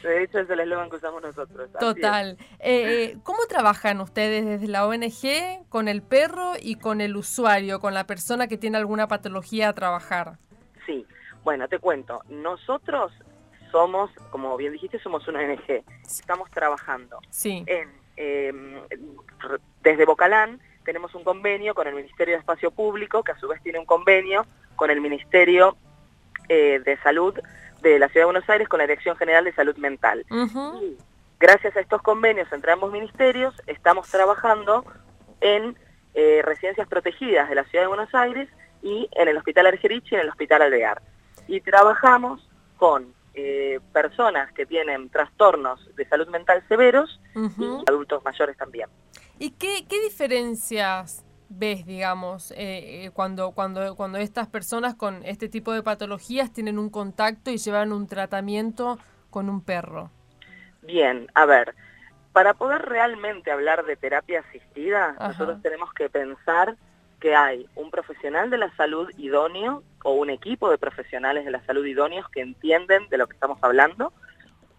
De 0.02 0.22
hecho, 0.22 0.38
es 0.38 0.48
el 0.48 0.60
eslogan 0.60 0.88
que 0.88 0.96
usamos 0.96 1.22
nosotros. 1.22 1.70
Total. 1.78 2.38
Eh, 2.58 3.12
eh, 3.12 3.18
¿Cómo 3.22 3.40
trabajan 3.46 4.00
ustedes 4.00 4.46
desde 4.46 4.66
la 4.66 4.86
ONG 4.86 5.68
con 5.68 5.88
el 5.88 6.02
perro 6.02 6.52
y 6.58 6.76
con 6.76 7.02
el 7.02 7.16
usuario, 7.16 7.80
con 7.80 7.92
la 7.92 8.06
persona 8.06 8.46
que 8.48 8.56
tiene 8.56 8.78
alguna 8.78 9.08
patología 9.08 9.68
a 9.68 9.72
trabajar? 9.74 10.38
Sí, 10.86 11.06
bueno, 11.44 11.68
te 11.68 11.78
cuento. 11.78 12.22
Nosotros 12.30 13.12
somos, 13.70 14.10
como 14.30 14.56
bien 14.56 14.72
dijiste, 14.72 14.98
somos 15.00 15.28
una 15.28 15.40
ONG. 15.40 15.84
Estamos 16.04 16.50
trabajando 16.50 17.18
sí. 17.28 17.64
en, 17.66 17.90
em, 18.16 18.80
desde 19.82 20.06
Bocalán 20.06 20.60
tenemos 20.84 21.14
un 21.14 21.24
convenio 21.24 21.74
con 21.74 21.86
el 21.86 21.94
Ministerio 21.94 22.34
de 22.34 22.40
Espacio 22.40 22.70
Público, 22.70 23.22
que 23.22 23.32
a 23.32 23.38
su 23.38 23.48
vez 23.48 23.62
tiene 23.62 23.78
un 23.78 23.86
convenio 23.86 24.46
con 24.76 24.90
el 24.90 25.00
Ministerio 25.00 25.76
eh, 26.48 26.80
de 26.84 26.96
Salud 26.98 27.34
de 27.80 27.98
la 27.98 28.08
Ciudad 28.08 28.22
de 28.22 28.32
Buenos 28.32 28.48
Aires, 28.48 28.68
con 28.68 28.78
la 28.78 28.86
Dirección 28.86 29.16
General 29.16 29.44
de 29.44 29.52
Salud 29.52 29.76
Mental. 29.76 30.24
y 30.30 30.96
gracias 31.40 31.76
a 31.76 31.80
estos 31.80 32.02
convenios 32.02 32.52
entre 32.52 32.72
ambos 32.72 32.92
ministerios, 32.92 33.54
estamos 33.66 34.08
trabajando 34.08 34.84
en 35.40 35.76
eh, 36.14 36.42
residencias 36.44 36.86
protegidas 36.88 37.48
de 37.48 37.56
la 37.56 37.64
Ciudad 37.64 37.84
de 37.84 37.88
Buenos 37.88 38.14
Aires 38.14 38.48
y 38.82 39.08
en 39.12 39.28
el 39.28 39.36
Hospital 39.36 39.66
Argerich 39.66 40.10
y 40.12 40.14
en 40.14 40.20
el 40.20 40.28
Hospital 40.28 40.62
Alvear. 40.62 41.02
Y 41.48 41.60
trabajamos 41.60 42.48
con 42.76 43.12
eh, 43.34 43.80
personas 43.92 44.52
que 44.52 44.66
tienen 44.66 45.08
trastornos 45.08 45.80
de 45.96 46.06
salud 46.06 46.28
mental 46.28 46.62
severos 46.68 47.18
y 47.34 47.64
adultos 47.88 48.22
mayores 48.24 48.56
también. 48.56 48.88
¿Y 49.38 49.50
qué, 49.52 49.84
qué 49.88 50.00
diferencias 50.02 51.24
ves, 51.58 51.86
digamos, 51.86 52.50
eh, 52.52 53.04
eh, 53.04 53.10
cuando, 53.12 53.52
cuando, 53.52 53.94
cuando 53.96 54.18
estas 54.18 54.48
personas 54.48 54.94
con 54.94 55.24
este 55.24 55.48
tipo 55.48 55.72
de 55.72 55.82
patologías 55.82 56.52
tienen 56.52 56.78
un 56.78 56.90
contacto 56.90 57.50
y 57.50 57.58
llevan 57.58 57.92
un 57.92 58.06
tratamiento 58.06 58.98
con 59.30 59.48
un 59.48 59.62
perro? 59.62 60.10
Bien, 60.82 61.28
a 61.34 61.46
ver, 61.46 61.74
para 62.32 62.54
poder 62.54 62.82
realmente 62.82 63.50
hablar 63.50 63.84
de 63.84 63.96
terapia 63.96 64.40
asistida, 64.40 65.14
nosotros 65.20 65.60
tenemos 65.62 65.92
que 65.92 66.08
pensar 66.08 66.76
que 67.20 67.36
hay 67.36 67.68
un 67.76 67.90
profesional 67.90 68.50
de 68.50 68.58
la 68.58 68.74
salud 68.74 69.08
idóneo 69.16 69.84
o 70.02 70.12
un 70.14 70.30
equipo 70.30 70.70
de 70.70 70.78
profesionales 70.78 71.44
de 71.44 71.52
la 71.52 71.64
salud 71.64 71.84
idóneos 71.86 72.28
que 72.30 72.40
entienden 72.40 73.08
de 73.10 73.18
lo 73.18 73.28
que 73.28 73.34
estamos 73.34 73.58
hablando, 73.62 74.12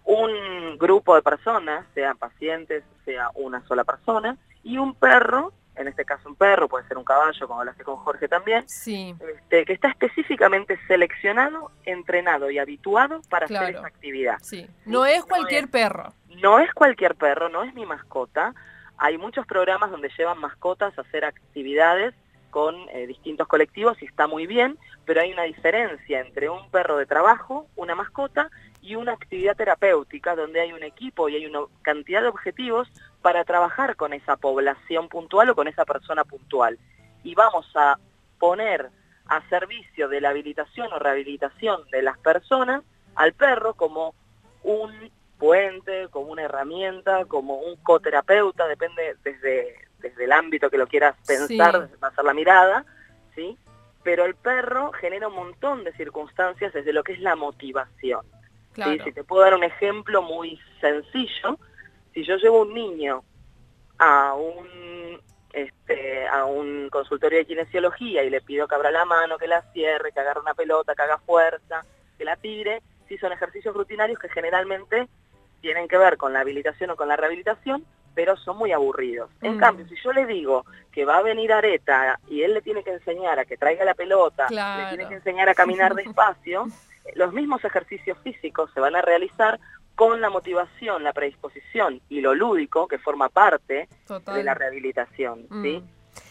un 0.06 0.78
grupo 0.78 1.16
de 1.16 1.22
personas, 1.22 1.86
sean 1.94 2.18
pacientes, 2.18 2.84
sea 3.06 3.30
una 3.36 3.66
sola 3.68 3.84
persona, 3.84 4.38
y 4.64 4.78
un 4.78 4.96
perro, 4.96 5.54
en 5.76 5.88
este 5.88 6.06
caso 6.06 6.30
un 6.30 6.36
perro, 6.36 6.68
puede 6.68 6.88
ser 6.88 6.98
un 6.98 7.04
caballo, 7.04 7.48
como 7.48 7.60
hablaste 7.60 7.84
con 7.84 7.98
Jorge 7.98 8.28
también, 8.28 8.68
sí. 8.68 9.16
este, 9.36 9.66
que 9.66 9.74
está 9.74 9.90
específicamente 9.90 10.80
seleccionado, 10.88 11.72
entrenado 11.86 12.50
y 12.50 12.60
habituado 12.60 13.22
para 13.30 13.46
hacer 13.46 13.76
esa 13.76 13.88
actividad. 13.88 14.38
Sí. 14.42 14.68
No 14.86 15.06
es 15.06 15.24
cualquier 15.26 15.70
perro. 15.70 16.14
No 16.42 16.60
es 16.60 16.74
cualquier 16.74 17.16
perro, 17.16 17.50
no 17.50 17.64
es 17.64 17.74
mi 17.74 17.86
mascota. 17.86 18.54
hay 18.98 19.18
muchos 19.18 19.46
programas 19.46 19.92
donde 19.92 20.10
llevan 20.18 20.40
mascotas 20.40 20.98
a 20.98 21.02
hacer 21.02 21.26
actividades 21.26 22.14
con 22.54 22.76
eh, 22.90 23.08
distintos 23.08 23.48
colectivos 23.48 24.00
y 24.02 24.06
está 24.06 24.28
muy 24.28 24.46
bien, 24.46 24.78
pero 25.06 25.22
hay 25.22 25.34
una 25.34 25.44
diferencia 25.44 26.20
entre 26.20 26.50
un 26.50 26.70
perro 26.70 26.98
de 26.98 27.08
trabajo, 27.08 27.68
una 27.76 27.96
mascota, 27.96 28.52
y 28.84 28.96
una 28.96 29.14
actividad 29.14 29.56
terapéutica 29.56 30.36
donde 30.36 30.62
hay 30.62 30.74
un 30.74 30.84
equipo 30.84 31.30
y 31.30 31.36
hay 31.36 31.46
una 31.46 31.62
cantidad 31.82 32.22
de 32.22 32.28
objetivos 32.28 32.88
para 33.22 33.44
trabajar 33.44 33.96
con 33.96 34.14
esa 34.14 34.36
población 34.36 35.10
puntual 35.10 35.50
o 35.50 35.56
con 35.56 35.68
esa 35.68 35.86
persona 35.86 36.24
puntual. 36.24 36.78
Y 37.24 37.34
vamos 37.34 37.66
a 37.76 37.98
poner 38.38 38.90
a 39.28 39.42
servicio 39.50 40.10
de 40.10 40.22
la 40.22 40.30
habilitación 40.30 40.92
o 40.94 41.00
rehabilitación 41.00 41.90
de 41.92 42.02
las 42.02 42.20
personas 42.20 42.84
al 43.16 43.34
perro 43.34 43.74
como 43.74 44.14
un 44.64 44.92
puente, 45.40 46.10
como 46.10 46.32
una 46.32 46.44
herramienta, 46.44 47.26
como 47.26 47.56
un 47.56 47.78
coterapeuta, 47.78 48.68
depende 48.68 49.16
desde 49.24 49.84
desde 50.04 50.26
el 50.26 50.32
ámbito 50.32 50.70
que 50.70 50.78
lo 50.78 50.86
quieras 50.86 51.16
pensar, 51.26 51.90
a 52.02 52.12
ser 52.12 52.26
la 52.26 52.34
mirada, 52.34 52.86
¿sí? 53.34 53.58
Pero 54.04 54.26
el 54.26 54.36
perro 54.36 54.92
genera 54.92 55.30
un 55.30 55.36
montón 55.36 55.84
de 55.84 55.94
circunstancias 55.94 56.74
desde 56.74 56.94
lo 56.94 57.04
que 57.04 57.14
es 57.14 57.20
la 57.20 57.36
motivación. 57.36 58.24
Si 58.76 59.12
te 59.12 59.24
puedo 59.24 59.44
dar 59.44 59.54
un 59.54 59.64
ejemplo 59.64 60.22
muy 60.22 60.60
sencillo, 60.82 61.58
si 62.14 62.24
yo 62.24 62.38
llevo 62.38 62.62
un 62.62 62.74
niño 62.74 63.24
a 64.00 64.34
un 64.34 65.22
este, 65.54 66.28
a 66.28 66.46
un 66.46 66.90
consultorio 66.90 67.38
de 67.38 67.46
kinesiología 67.46 68.24
y 68.24 68.30
le 68.32 68.42
pido 68.42 68.68
que 68.68 68.74
abra 68.74 68.90
la 68.90 69.06
mano, 69.06 69.38
que 69.38 69.48
la 69.48 69.62
cierre, 69.72 70.12
que 70.12 70.20
agarre 70.20 70.40
una 70.40 70.56
pelota, 70.56 70.96
que 70.96 71.04
haga 71.04 71.20
fuerza, 71.20 71.86
que 72.18 72.26
la 72.26 72.36
tire, 72.36 72.82
si 73.08 73.18
son 73.20 73.32
ejercicios 73.32 73.76
rutinarios 73.76 74.18
que 74.18 74.30
generalmente 74.30 75.08
tienen 75.62 75.88
que 75.88 75.98
ver 75.98 76.18
con 76.18 76.34
la 76.34 76.40
habilitación 76.40 76.90
o 76.90 76.96
con 76.96 77.08
la 77.08 77.16
rehabilitación, 77.16 77.86
pero 78.16 78.36
son 78.38 78.58
muy 78.58 78.72
aburridos. 78.72 79.30
En 79.42 79.58
mm. 79.58 79.60
cambio, 79.60 79.88
si 79.88 79.96
yo 80.04 80.12
le 80.12 80.26
digo 80.26 80.66
que 80.92 81.06
va 81.06 81.18
a 81.18 81.22
venir 81.22 81.54
Areta 81.54 82.20
y 82.28 82.42
él 82.42 82.56
le 82.56 82.62
tiene 82.62 82.84
que 82.84 82.92
enseñar 82.92 83.40
a 83.40 83.46
que 83.46 83.58
traiga 83.58 83.86
la 83.86 83.94
pelota, 83.94 84.48
le 84.50 84.88
tiene 84.90 85.08
que 85.08 85.16
enseñar 85.16 85.50
a 85.50 85.56
caminar 85.56 85.94
despacio, 85.96 86.66
los 87.16 87.34
mismos 87.34 87.64
ejercicios 87.64 88.18
físicos 88.24 88.72
se 88.74 88.80
van 88.80 88.96
a 88.96 89.02
realizar 89.02 89.60
con 89.96 90.22
la 90.22 90.30
motivación, 90.30 91.04
la 91.04 91.14
predisposición 91.14 92.02
y 92.10 92.22
lo 92.22 92.34
lúdico 92.34 92.88
que 92.88 92.98
forma 92.98 93.30
parte 93.30 93.88
de 94.08 94.44
la 94.44 94.54
rehabilitación. 94.54 95.48
¿sí? 95.62 95.80
Mm. 95.80 95.84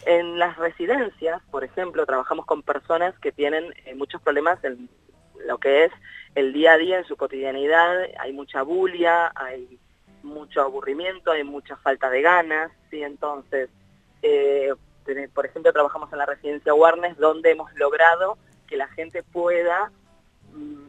En 0.05 0.39
las 0.39 0.57
residencias, 0.57 1.41
por 1.49 1.63
ejemplo, 1.63 2.05
trabajamos 2.05 2.45
con 2.45 2.61
personas 2.61 3.17
que 3.19 3.31
tienen 3.31 3.73
eh, 3.85 3.95
muchos 3.95 4.21
problemas 4.21 4.61
en 4.63 4.89
lo 5.45 5.57
que 5.57 5.85
es 5.85 5.91
el 6.35 6.51
día 6.51 6.73
a 6.73 6.77
día, 6.77 6.97
en 6.99 7.05
su 7.05 7.15
cotidianidad, 7.15 8.05
hay 8.19 8.33
mucha 8.33 8.63
bulia, 8.63 9.31
hay 9.35 9.79
mucho 10.23 10.61
aburrimiento, 10.61 11.31
hay 11.31 11.43
mucha 11.43 11.75
falta 11.77 12.09
de 12.09 12.21
ganas, 12.21 12.71
¿sí? 12.89 13.03
Entonces, 13.03 13.69
eh, 14.21 14.73
por 15.33 15.45
ejemplo, 15.45 15.73
trabajamos 15.73 16.11
en 16.11 16.17
la 16.17 16.25
residencia 16.25 16.73
Warnes, 16.73 17.17
donde 17.17 17.51
hemos 17.51 17.73
logrado 17.75 18.37
que 18.67 18.77
la 18.77 18.87
gente 18.87 19.21
pueda 19.21 19.91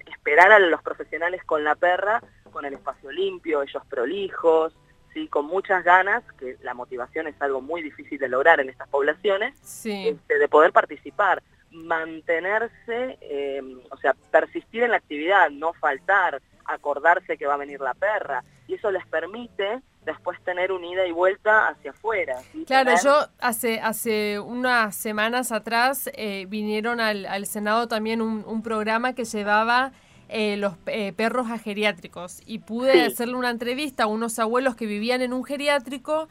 esperar 0.06 0.52
a 0.52 0.58
los 0.58 0.82
profesionales 0.82 1.42
con 1.44 1.64
la 1.64 1.74
perra, 1.74 2.22
con 2.50 2.64
el 2.64 2.74
espacio 2.74 3.10
limpio, 3.10 3.62
ellos 3.62 3.82
prolijos, 3.88 4.74
¿sí? 5.12 5.28
con 5.28 5.46
muchas 5.46 5.84
ganas, 5.84 6.22
que 6.38 6.56
la 6.62 6.74
motivación 6.74 7.26
es 7.26 7.40
algo 7.40 7.60
muy 7.60 7.82
difícil 7.82 8.18
de 8.18 8.28
lograr 8.28 8.60
en 8.60 8.70
estas 8.70 8.88
poblaciones, 8.88 9.54
este, 9.84 10.38
de 10.38 10.48
poder 10.48 10.72
participar, 10.72 11.42
mantenerse, 11.70 13.18
eh, 13.20 13.60
o 13.90 13.96
sea, 13.98 14.14
persistir 14.30 14.84
en 14.84 14.92
la 14.92 14.98
actividad, 14.98 15.50
no 15.50 15.72
faltar, 15.74 16.40
acordarse 16.64 17.36
que 17.36 17.46
va 17.46 17.54
a 17.54 17.58
venir 17.58 17.80
la 17.80 17.94
perra, 17.94 18.44
y 18.66 18.74
eso 18.74 18.90
les 18.90 19.06
permite 19.06 19.80
después 20.04 20.42
tener 20.44 20.72
un 20.72 20.84
ida 20.84 21.06
y 21.06 21.12
vuelta 21.12 21.68
hacia 21.68 21.90
afuera. 21.90 22.36
Claro, 22.66 22.92
yo 23.02 23.26
hace, 23.40 23.80
hace 23.80 24.38
unas 24.38 24.94
semanas 24.94 25.52
atrás 25.52 26.10
eh, 26.14 26.46
vinieron 26.48 27.00
al, 27.00 27.26
al, 27.26 27.46
Senado 27.46 27.88
también 27.88 28.22
un, 28.22 28.44
un 28.46 28.62
programa 28.62 29.14
que 29.14 29.24
llevaba 29.24 29.92
eh, 30.28 30.56
los 30.56 30.74
eh, 30.86 31.12
perros 31.12 31.50
a 31.50 31.58
geriátricos 31.58 32.40
y 32.46 32.60
pude 32.60 33.04
hacerle 33.06 33.34
una 33.34 33.50
entrevista 33.50 34.04
a 34.04 34.06
unos 34.06 34.38
abuelos 34.38 34.76
que 34.76 34.86
vivían 34.86 35.22
en 35.22 35.32
un 35.32 35.44
geriátrico 35.44 36.28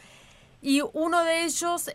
y 0.61 0.81
uno 0.93 1.23
de 1.23 1.43
ellos 1.43 1.89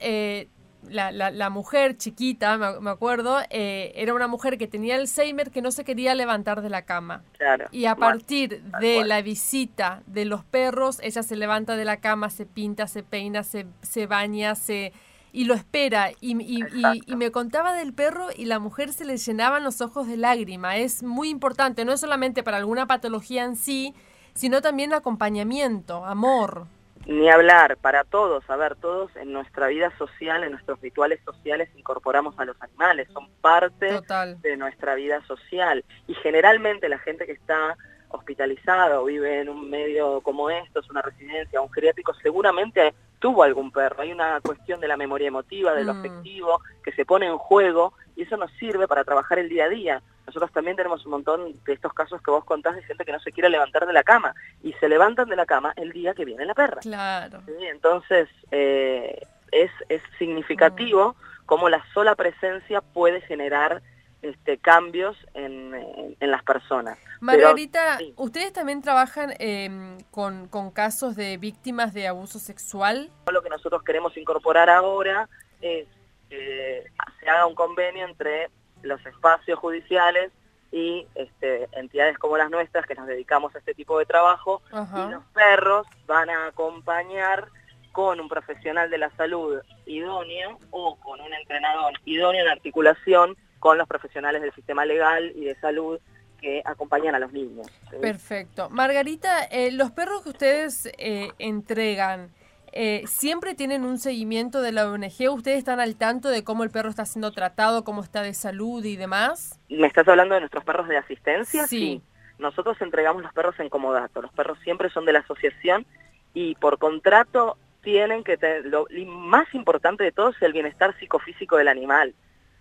la, 0.88 1.10
la, 1.12 1.50
mujer 1.50 1.96
chiquita, 1.96 2.56
me, 2.80 2.90
acuerdo, 2.90 3.38
eh, 3.50 3.92
era 3.96 4.14
una 4.14 4.28
mujer 4.28 4.58
que 4.58 4.66
tenía 4.66 4.96
Alzheimer 4.96 5.50
que 5.50 5.62
no 5.62 5.70
se 5.70 5.84
quería 5.84 6.14
levantar 6.14 6.62
de 6.62 6.70
la 6.70 6.82
cama. 6.82 7.22
Y 7.70 7.86
a 7.86 7.96
partir 7.96 8.62
de 8.80 9.04
la 9.04 9.22
visita 9.22 10.02
de 10.06 10.24
los 10.24 10.44
perros, 10.44 10.98
ella 11.02 11.22
se 11.22 11.36
levanta 11.36 11.76
de 11.76 11.84
la 11.84 11.98
cama, 11.98 12.30
se 12.30 12.46
pinta, 12.46 12.86
se 12.86 13.02
peina, 13.02 13.42
se, 13.42 13.66
se 13.82 14.06
baña, 14.06 14.54
se 14.54 14.92
y 15.32 15.44
lo 15.44 15.54
espera. 15.54 16.10
Y, 16.20 16.40
y, 16.42 16.64
y, 17.06 17.16
me 17.16 17.30
contaba 17.30 17.74
del 17.74 17.92
perro 17.92 18.28
y 18.34 18.46
la 18.46 18.58
mujer 18.58 18.92
se 18.92 19.04
le 19.04 19.16
llenaban 19.16 19.64
los 19.64 19.80
ojos 19.80 20.06
de 20.06 20.16
lágrima. 20.16 20.76
Es 20.76 21.02
muy 21.02 21.28
importante, 21.28 21.84
no 21.84 21.92
es 21.92 22.00
solamente 22.00 22.42
para 22.42 22.56
alguna 22.56 22.86
patología 22.86 23.44
en 23.44 23.56
sí, 23.56 23.94
sino 24.34 24.62
también 24.62 24.92
acompañamiento, 24.94 26.04
amor. 26.04 26.66
Ni 27.08 27.30
hablar, 27.30 27.78
para 27.78 28.04
todos, 28.04 28.48
a 28.50 28.56
ver, 28.56 28.76
todos 28.76 29.10
en 29.16 29.32
nuestra 29.32 29.68
vida 29.68 29.90
social, 29.96 30.44
en 30.44 30.52
nuestros 30.52 30.78
rituales 30.82 31.18
sociales 31.24 31.70
incorporamos 31.74 32.38
a 32.38 32.44
los 32.44 32.60
animales, 32.60 33.08
son 33.14 33.30
parte 33.40 33.98
de 34.42 34.56
nuestra 34.58 34.94
vida 34.94 35.24
social. 35.26 35.86
Y 36.06 36.12
generalmente 36.16 36.86
la 36.86 36.98
gente 36.98 37.24
que 37.24 37.32
está 37.32 37.78
hospitalizada 38.10 39.00
o 39.00 39.06
vive 39.06 39.40
en 39.40 39.48
un 39.48 39.70
medio 39.70 40.20
como 40.20 40.50
estos, 40.50 40.90
una 40.90 41.00
residencia, 41.00 41.62
un 41.62 41.72
geriátrico, 41.72 42.12
seguramente 42.22 42.92
tuvo 43.18 43.42
algún 43.42 43.70
perro. 43.70 44.02
Hay 44.02 44.12
una 44.12 44.40
cuestión 44.42 44.78
de 44.78 44.88
la 44.88 44.98
memoria 44.98 45.28
emotiva, 45.28 45.72
de 45.72 45.84
lo 45.84 45.94
mm. 45.94 45.98
afectivo, 45.98 46.60
que 46.84 46.92
se 46.92 47.06
pone 47.06 47.26
en 47.26 47.38
juego 47.38 47.94
y 48.16 48.24
eso 48.24 48.36
nos 48.36 48.50
sirve 48.58 48.86
para 48.86 49.04
trabajar 49.04 49.38
el 49.38 49.48
día 49.48 49.64
a 49.64 49.68
día. 49.70 50.02
Nosotros 50.28 50.52
también 50.52 50.76
tenemos 50.76 51.06
un 51.06 51.12
montón 51.12 51.54
de 51.64 51.72
estos 51.72 51.94
casos 51.94 52.20
que 52.20 52.30
vos 52.30 52.44
contás 52.44 52.76
de 52.76 52.82
gente 52.82 53.06
que 53.06 53.12
no 53.12 53.18
se 53.18 53.32
quiere 53.32 53.48
levantar 53.48 53.86
de 53.86 53.94
la 53.94 54.02
cama 54.02 54.34
y 54.62 54.74
se 54.74 54.86
levantan 54.86 55.26
de 55.30 55.36
la 55.36 55.46
cama 55.46 55.72
el 55.76 55.90
día 55.90 56.12
que 56.12 56.26
viene 56.26 56.44
la 56.44 56.52
perra. 56.52 56.82
Claro. 56.82 57.40
Entonces, 57.62 58.28
eh, 58.50 59.22
es, 59.52 59.70
es 59.88 60.02
significativo 60.18 61.14
mm. 61.14 61.46
cómo 61.46 61.70
la 61.70 61.82
sola 61.94 62.14
presencia 62.14 62.82
puede 62.82 63.22
generar 63.22 63.80
este, 64.20 64.58
cambios 64.58 65.16
en, 65.32 66.14
las 66.20 66.42
personas. 66.42 66.98
Margarita, 67.20 67.98
¿ustedes 68.16 68.52
también 68.52 68.82
trabajan 68.82 69.32
em, 69.38 69.96
con, 70.10 70.46
con, 70.48 70.70
casos 70.72 71.16
de 71.16 71.38
víctimas 71.38 71.94
de 71.94 72.06
abuso 72.06 72.38
sexual? 72.38 73.10
Lo 73.32 73.42
que 73.42 73.48
nosotros 73.48 73.82
queremos 73.82 74.14
incorporar 74.18 74.68
ahora 74.68 75.26
es 75.62 75.86
que 76.28 76.84
se 77.18 77.30
haga 77.30 77.46
un 77.46 77.54
convenio 77.54 78.06
entre 78.06 78.50
los 78.82 79.04
espacios 79.06 79.58
judiciales 79.58 80.30
y 80.70 81.06
este, 81.14 81.68
entidades 81.72 82.18
como 82.18 82.36
las 82.36 82.50
nuestras 82.50 82.86
que 82.86 82.94
nos 82.94 83.06
dedicamos 83.06 83.54
a 83.54 83.58
este 83.58 83.74
tipo 83.74 83.98
de 83.98 84.06
trabajo 84.06 84.62
y 84.70 85.10
los 85.10 85.24
perros 85.32 85.86
van 86.06 86.28
a 86.28 86.48
acompañar 86.48 87.48
con 87.92 88.20
un 88.20 88.28
profesional 88.28 88.90
de 88.90 88.98
la 88.98 89.10
salud 89.16 89.60
idóneo 89.86 90.58
o 90.70 90.96
con 90.96 91.20
un 91.20 91.32
entrenador 91.32 91.94
idóneo 92.04 92.42
en 92.42 92.48
articulación 92.48 93.36
con 93.58 93.78
los 93.78 93.88
profesionales 93.88 94.42
del 94.42 94.54
sistema 94.54 94.84
legal 94.84 95.32
y 95.34 95.46
de 95.46 95.54
salud 95.56 95.98
que 96.40 96.62
acompañan 96.64 97.14
a 97.14 97.18
los 97.18 97.32
niños. 97.32 97.66
Perfecto. 98.00 98.70
Margarita, 98.70 99.44
eh, 99.44 99.72
los 99.72 99.90
perros 99.90 100.22
que 100.22 100.28
ustedes 100.28 100.86
eh, 100.98 101.32
entregan, 101.38 102.30
eh, 102.72 103.02
¿siempre 103.06 103.54
tienen 103.54 103.84
un 103.84 103.98
seguimiento 103.98 104.60
de 104.62 104.72
la 104.72 104.90
ONG? 104.90 105.30
¿Ustedes 105.30 105.58
están 105.58 105.80
al 105.80 105.96
tanto 105.96 106.28
de 106.28 106.44
cómo 106.44 106.64
el 106.64 106.70
perro 106.70 106.88
está 106.88 107.04
siendo 107.04 107.32
tratado, 107.32 107.84
cómo 107.84 108.02
está 108.02 108.22
de 108.22 108.34
salud 108.34 108.84
y 108.84 108.96
demás? 108.96 109.60
¿Me 109.68 109.86
estás 109.86 110.06
hablando 110.08 110.34
de 110.34 110.40
nuestros 110.40 110.64
perros 110.64 110.88
de 110.88 110.96
asistencia? 110.96 111.66
Sí. 111.66 112.02
Nosotros 112.38 112.80
entregamos 112.80 113.22
los 113.22 113.32
perros 113.32 113.58
en 113.58 113.68
comodato. 113.68 114.22
Los 114.22 114.32
perros 114.32 114.58
siempre 114.62 114.90
son 114.90 115.04
de 115.04 115.12
la 115.12 115.20
asociación 115.20 115.86
y 116.34 116.54
por 116.56 116.78
contrato 116.78 117.56
tienen 117.82 118.24
que 118.24 118.36
tener, 118.36 118.66
lo 118.66 118.86
más 119.06 119.52
importante 119.54 120.04
de 120.04 120.12
todo 120.12 120.30
es 120.30 120.42
el 120.42 120.52
bienestar 120.52 120.96
psicofísico 120.98 121.56
del 121.56 121.68
animal. 121.68 122.14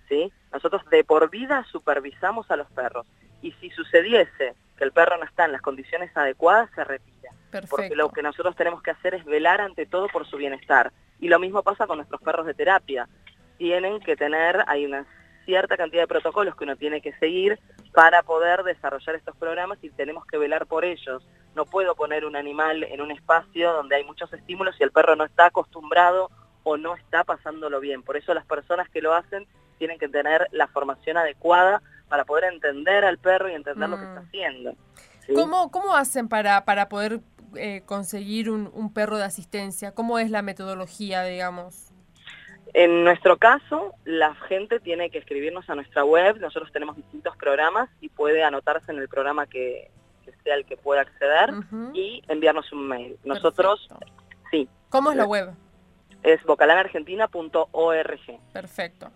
¿sí? 0.10 0.32
Nosotros 0.52 0.84
de 0.90 1.04
por 1.04 1.30
vida 1.30 1.66
supervisamos 1.72 2.50
a 2.50 2.56
los 2.56 2.70
perros 2.72 3.06
y 3.42 3.52
si 3.54 3.70
sucediese 3.72 4.56
que 4.78 4.84
el 4.84 4.92
perro 4.92 5.18
no 5.18 5.26
está 5.26 5.46
en 5.46 5.52
las 5.52 5.62
condiciones 5.62 6.16
adecuadas, 6.16 6.70
se 6.76 6.84
retira. 6.84 7.17
Porque 7.70 7.96
lo 7.96 8.10
que 8.10 8.22
nosotros 8.22 8.56
tenemos 8.56 8.82
que 8.82 8.92
hacer 8.92 9.14
es 9.16 9.26
velar 9.26 9.62
ante 9.62 9.86
todo 9.86 10.08
por 10.08 10.28
su 10.28 10.38
bienestar. 10.38 10.92
Y 11.20 11.30
lo 11.30 11.40
mismo 11.40 11.64
pasa 11.64 11.88
con 11.88 11.98
nuestros 11.98 12.22
perros 12.22 12.46
de 12.46 12.54
terapia. 12.54 13.08
Tienen 13.58 14.00
que 14.00 14.16
tener, 14.16 14.64
hay 14.68 14.86
una 14.86 15.06
cierta 15.46 15.78
cantidad 15.78 16.04
de 16.04 16.08
protocolos 16.08 16.56
que 16.56 16.66
uno 16.66 16.76
tiene 16.76 17.02
que 17.02 17.14
seguir 17.14 17.58
para 17.94 18.22
poder 18.22 18.64
desarrollar 18.64 19.16
estos 19.16 19.36
programas 19.38 19.80
y 19.82 19.90
tenemos 19.90 20.26
que 20.26 20.38
velar 20.38 20.68
por 20.68 20.84
ellos. 20.84 21.26
No 21.56 21.66
puedo 21.66 21.96
poner 21.96 22.26
un 22.26 22.36
animal 22.36 22.84
en 22.84 23.02
un 23.02 23.12
espacio 23.12 23.72
donde 23.72 23.96
hay 23.96 24.04
muchos 24.04 24.32
estímulos 24.34 24.76
y 24.80 24.84
el 24.84 24.92
perro 24.92 25.16
no 25.16 25.24
está 25.24 25.46
acostumbrado 25.48 26.30
o 26.64 26.78
no 26.78 26.96
está 26.96 27.24
pasándolo 27.24 27.80
bien. 27.80 28.04
Por 28.04 28.18
eso 28.18 28.34
las 28.34 28.46
personas 28.46 28.90
que 28.90 29.02
lo 29.02 29.14
hacen 29.14 29.48
tienen 29.78 29.98
que 29.98 30.10
tener 30.10 30.48
la 30.52 30.68
formación 30.68 31.18
adecuada 31.18 31.82
para 32.10 32.26
poder 32.26 32.54
entender 32.54 33.06
al 33.06 33.18
perro 33.18 33.50
y 33.50 33.54
entender 33.54 33.90
lo 33.90 33.98
que 33.98 34.04
está 34.04 34.22
mm. 34.22 34.32
¿Cómo, 35.34 35.72
¿Cómo 35.72 35.96
hacen 35.96 36.28
para, 36.28 36.66
para 36.66 36.90
poder 36.90 37.22
eh, 37.56 37.84
conseguir 37.86 38.50
un, 38.50 38.70
un 38.74 38.94
perro 38.94 39.18
de 39.18 39.24
asistencia? 39.24 39.94
¿Cómo 39.94 40.20
es 40.20 40.32
la 40.32 40.42
metodología, 40.42 41.24
digamos? 41.24 41.88
En 42.74 43.04
nuestro 43.04 43.38
caso, 43.38 43.96
la 44.06 44.36
gente 44.36 44.80
tiene 44.80 45.10
que 45.10 45.18
escribirnos 45.18 45.70
a 45.70 45.76
nuestra 45.76 46.04
web, 46.04 46.40
nosotros 46.40 46.72
tenemos 46.72 46.96
distintos 46.96 47.36
programas 47.38 47.90
y 48.02 48.10
puede 48.10 48.44
anotarse 48.44 48.92
en 48.92 49.00
el 49.00 49.08
programa 49.08 49.48
que, 49.48 49.90
sea 50.44 50.56
el 50.56 50.66
que 50.66 50.78
pueda 50.78 51.02
acceder 51.02 51.54
y 51.94 52.22
enviarnos 52.28 52.72
un 52.72 52.88
mail. 52.88 53.18
Nosotros, 53.24 53.88
sí. 54.52 54.68
¿Cómo 54.90 55.12
es 55.12 55.18
la 55.18 55.26
web? 55.26 55.54
Es 56.24 56.44
bocalanargentina.org. 56.44 58.40
Perfecto. 58.54 59.12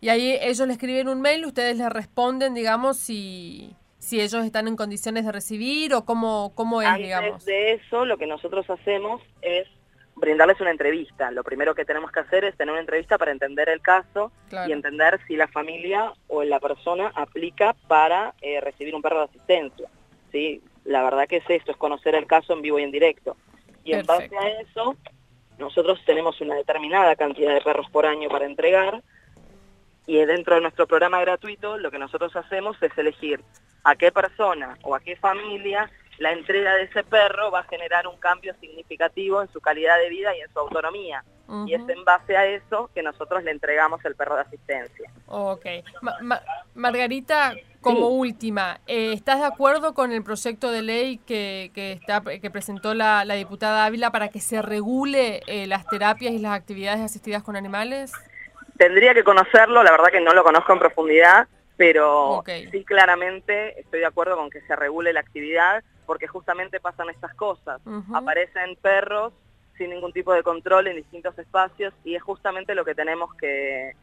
Y 0.00 0.08
ahí 0.08 0.38
ellos 0.40 0.66
le 0.66 0.72
escriben 0.72 1.08
un 1.08 1.20
mail, 1.20 1.44
ustedes 1.46 1.78
le 1.78 1.88
responden, 1.88 2.54
digamos, 2.54 2.96
si, 2.96 3.74
si 4.04 4.20
ellos 4.20 4.44
están 4.44 4.68
en 4.68 4.76
condiciones 4.76 5.24
de 5.24 5.32
recibir 5.32 5.94
o 5.94 6.04
cómo, 6.04 6.52
cómo 6.54 6.82
es, 6.82 6.88
Antes 6.88 7.04
digamos. 7.04 7.44
de 7.44 7.72
eso, 7.72 8.04
lo 8.04 8.18
que 8.18 8.26
nosotros 8.26 8.68
hacemos 8.68 9.22
es 9.40 9.66
brindarles 10.14 10.60
una 10.60 10.70
entrevista. 10.70 11.30
Lo 11.30 11.42
primero 11.42 11.74
que 11.74 11.84
tenemos 11.84 12.12
que 12.12 12.20
hacer 12.20 12.44
es 12.44 12.56
tener 12.56 12.72
una 12.72 12.80
entrevista 12.80 13.16
para 13.16 13.32
entender 13.32 13.68
el 13.68 13.80
caso 13.80 14.30
y 14.68 14.72
entender 14.72 15.18
si 15.26 15.36
la 15.36 15.48
familia 15.48 16.12
o 16.28 16.44
la 16.44 16.60
persona 16.60 17.12
aplica 17.14 17.74
para 17.88 18.34
eh, 18.42 18.60
recibir 18.60 18.94
un 18.94 19.02
perro 19.02 19.20
de 19.20 19.24
asistencia. 19.24 19.88
¿sí? 20.30 20.62
La 20.84 21.02
verdad 21.02 21.26
que 21.26 21.38
es 21.38 21.48
esto, 21.48 21.72
es 21.72 21.76
conocer 21.78 22.14
el 22.14 22.26
caso 22.26 22.52
en 22.52 22.62
vivo 22.62 22.78
y 22.78 22.82
en 22.82 22.92
directo. 22.92 23.36
Y 23.84 23.92
en 23.92 24.06
base 24.06 24.30
a 24.36 24.60
eso, 24.60 24.96
nosotros 25.58 25.98
tenemos 26.04 26.40
una 26.40 26.54
determinada 26.54 27.16
cantidad 27.16 27.54
de 27.54 27.60
perros 27.62 27.88
por 27.90 28.06
año 28.06 28.28
para 28.28 28.44
entregar 28.44 29.02
y 30.06 30.16
dentro 30.26 30.56
de 30.56 30.60
nuestro 30.60 30.86
programa 30.86 31.20
gratuito 31.20 31.78
lo 31.78 31.90
que 31.90 31.98
nosotros 31.98 32.36
hacemos 32.36 32.76
es 32.82 32.96
elegir 32.98 33.40
a 33.84 33.96
qué 33.96 34.10
persona 34.10 34.78
o 34.82 34.94
a 34.94 35.00
qué 35.00 35.16
familia 35.16 35.90
la 36.18 36.32
entrega 36.32 36.74
de 36.74 36.84
ese 36.84 37.02
perro 37.04 37.50
va 37.50 37.60
a 37.60 37.64
generar 37.64 38.06
un 38.06 38.16
cambio 38.18 38.54
significativo 38.60 39.42
en 39.42 39.48
su 39.52 39.60
calidad 39.60 39.98
de 39.98 40.08
vida 40.08 40.36
y 40.36 40.40
en 40.40 40.52
su 40.52 40.58
autonomía. 40.58 41.24
Y 41.66 41.74
es 41.74 41.86
en 41.88 42.04
base 42.06 42.36
a 42.38 42.46
eso 42.46 42.88
que 42.94 43.02
nosotros 43.02 43.44
le 43.44 43.50
entregamos 43.50 44.02
el 44.06 44.14
perro 44.14 44.34
de 44.34 44.42
asistencia. 44.42 45.10
Ok. 45.26 45.66
Margarita, 46.74 47.54
como 47.82 48.08
última, 48.08 48.80
eh, 48.86 49.12
¿estás 49.12 49.40
de 49.40 49.44
acuerdo 49.44 49.92
con 49.92 50.10
el 50.10 50.24
proyecto 50.24 50.70
de 50.70 50.80
ley 50.80 51.18
que, 51.18 51.70
que, 51.74 51.92
está, 51.92 52.22
que 52.22 52.50
presentó 52.50 52.94
la, 52.94 53.24
diputada 53.34 53.84
Ávila 53.84 54.10
para 54.10 54.28
que 54.28 54.40
se 54.40 54.62
regule 54.62 55.42
eh, 55.46 55.66
las 55.66 55.86
terapias 55.86 56.32
y 56.32 56.38
las 56.38 56.54
actividades 56.54 57.00
asistidas 57.02 57.42
con 57.42 57.56
animales? 57.56 58.12
Tendría 58.78 59.12
que 59.12 59.22
conocerlo, 59.22 59.82
la 59.82 59.90
verdad 59.90 60.10
que 60.10 60.22
no 60.22 60.32
lo 60.32 60.44
conozco 60.44 60.72
en 60.72 60.78
profundidad, 60.78 61.46
pero 61.76 62.44
sí 62.46 62.84
claramente 62.84 63.80
estoy 63.80 64.00
de 64.00 64.06
acuerdo 64.06 64.36
con 64.36 64.50
que 64.50 64.60
se 64.62 64.76
regule 64.76 65.12
la 65.12 65.20
actividad 65.20 65.82
porque 66.06 66.26
justamente 66.26 66.80
pasan 66.80 67.10
estas 67.10 67.34
cosas. 67.34 67.80
Aparecen 68.12 68.76
perros 68.76 69.32
sin 69.76 69.90
ningún 69.90 70.12
tipo 70.12 70.32
de 70.32 70.42
control 70.42 70.86
en 70.86 70.96
distintos 70.96 71.36
espacios 71.38 71.92
y 72.04 72.14
es 72.14 72.22
justamente 72.22 72.74
lo 72.74 72.84
que 72.84 72.94
tenemos 72.94 73.34
que, 73.34 73.94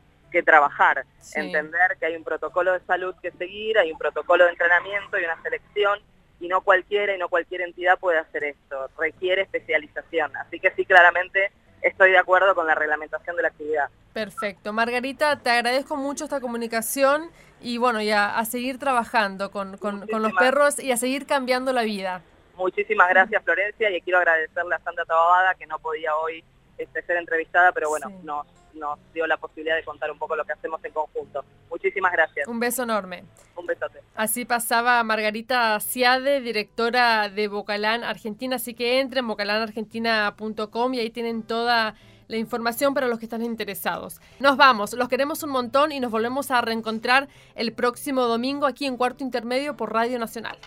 trabajar, 0.46 1.06
entender 1.36 1.98
que 2.00 2.06
hay 2.06 2.16
un 2.16 2.24
protocolo 2.24 2.72
de 2.72 2.80
salud 2.86 3.14
que 3.22 3.32
seguir, 3.32 3.78
hay 3.78 3.92
un 3.92 3.98
protocolo 3.98 4.46
de 4.46 4.52
entrenamiento 4.52 5.20
y 5.20 5.26
una 5.26 5.42
selección 5.42 6.00
y 6.40 6.48
no 6.48 6.62
cualquiera 6.62 7.14
y 7.14 7.18
no 7.18 7.28
cualquier 7.28 7.62
entidad 7.62 8.00
puede 8.00 8.18
hacer 8.18 8.46
esto, 8.46 8.90
requiere 8.98 9.44
especialización. 9.44 10.36
Así 10.38 10.60
que 10.60 10.72
sí, 10.72 10.86
claramente 10.86 11.52
estoy 11.82 12.12
de 12.12 12.18
acuerdo 12.18 12.56
con 12.56 12.66
la 12.66 12.76
reglamentación 12.76 13.36
de 13.36 13.42
la 13.42 13.50
actividad. 13.50 13.90
Perfecto. 14.14 14.74
Margarita, 14.74 15.38
te 15.38 15.50
agradezco 15.50 15.98
mucho 15.98 16.24
esta 16.24 16.40
comunicación 16.40 17.30
y 17.62 17.78
bueno, 17.78 18.02
ya 18.02 18.38
a 18.38 18.46
seguir 18.46 18.78
trabajando 18.80 19.52
con, 19.52 19.78
con, 19.78 20.08
los 20.22 20.34
perros 20.34 20.80
y 20.80 20.92
a 20.92 20.98
seguir 20.98 21.26
cambiando 21.26 21.74
la 21.74 21.84
vida. 21.84 22.22
Muchísimas 22.56 23.10
gracias 23.10 23.44
Florencia 23.44 23.90
y 23.90 24.02
quiero 24.02 24.20
agradecerle 24.20 24.76
a 24.76 24.80
Sandra 24.80 25.06
Tababada 25.06 25.56
que 25.56 25.66
no 25.66 25.80
podía 25.80 26.16
hoy 26.16 26.44
este, 26.78 27.02
ser 27.04 27.18
entrevistada, 27.18 27.72
pero 27.72 27.90
bueno, 27.90 28.10
nos, 28.24 28.46
nos 28.74 29.00
dio 29.14 29.26
la 29.28 29.38
posibilidad 29.38 29.76
de 29.76 29.84
contar 29.84 30.12
un 30.12 30.18
poco 30.18 30.36
lo 30.36 30.46
que 30.46 30.54
hacemos 30.54 30.84
en 30.84 30.92
conjunto. 30.92 31.44
Muchísimas 31.70 32.12
gracias. 32.12 32.48
Un 32.48 32.60
beso 32.60 32.84
enorme. 32.84 33.24
Un 33.56 33.66
besote. 33.66 34.00
Así 34.16 34.46
pasaba 34.46 35.04
Margarita 35.04 35.80
Ciade, 35.80 36.42
directora 36.42 37.30
de 37.30 37.48
Bocalán 37.48 38.04
Argentina, 38.04 38.56
así 38.58 38.74
que 38.74 39.00
entren 39.00 39.26
en 39.26 39.28
bocalanargentina.com 39.28 40.94
y 40.94 41.00
ahí 41.00 41.10
tienen 41.10 41.44
toda 41.44 41.96
la 42.32 42.38
información 42.38 42.94
para 42.94 43.08
los 43.08 43.20
que 43.20 43.26
están 43.26 43.44
interesados. 43.44 44.22
Nos 44.40 44.56
vamos, 44.56 44.94
los 44.94 45.10
queremos 45.10 45.44
un 45.44 45.50
montón 45.50 45.92
y 45.92 46.00
nos 46.00 46.12
volvemos 46.12 46.50
a 46.50 46.62
reencontrar 46.62 47.28
el 47.56 47.74
próximo 47.74 48.22
domingo 48.22 48.66
aquí 48.66 48.86
en 48.86 48.96
Cuarto 48.96 49.24
Intermedio 49.26 49.76
por 49.76 49.92
Radio 49.92 50.18
Nacional. 50.18 50.58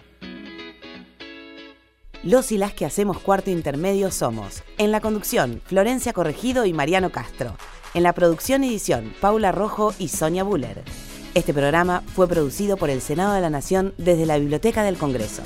Los 2.23 2.53
y 2.53 2.59
las 2.59 2.75
que 2.75 2.85
hacemos 2.85 3.19
Cuarto 3.19 3.51
Intermedio 3.51 4.11
somos, 4.11 4.63
en 4.77 4.93
la 4.93 5.01
conducción, 5.01 5.63
Florencia 5.65 6.13
Corregido 6.13 6.67
y 6.67 6.75
Mariano 6.75 7.11
Castro. 7.11 7.57
En 7.95 8.03
la 8.03 8.13
producción 8.13 8.63
y 8.63 8.69
edición, 8.69 9.15
Paula 9.23 9.51
Rojo 9.51 9.95
y 9.99 10.09
Sonia 10.09 10.45
Buller. 10.45 10.83
Este 11.35 11.55
programa 11.55 12.03
fue 12.15 12.29
producido 12.29 12.77
por 12.77 12.91
el 12.91 13.01
Senado 13.01 13.33
de 13.33 13.41
la 13.41 13.51
Nación 13.51 13.95
desde 13.97 14.27
la 14.27 14.37
Biblioteca 14.39 14.83
del 14.83 14.99
Congreso. 14.99 15.43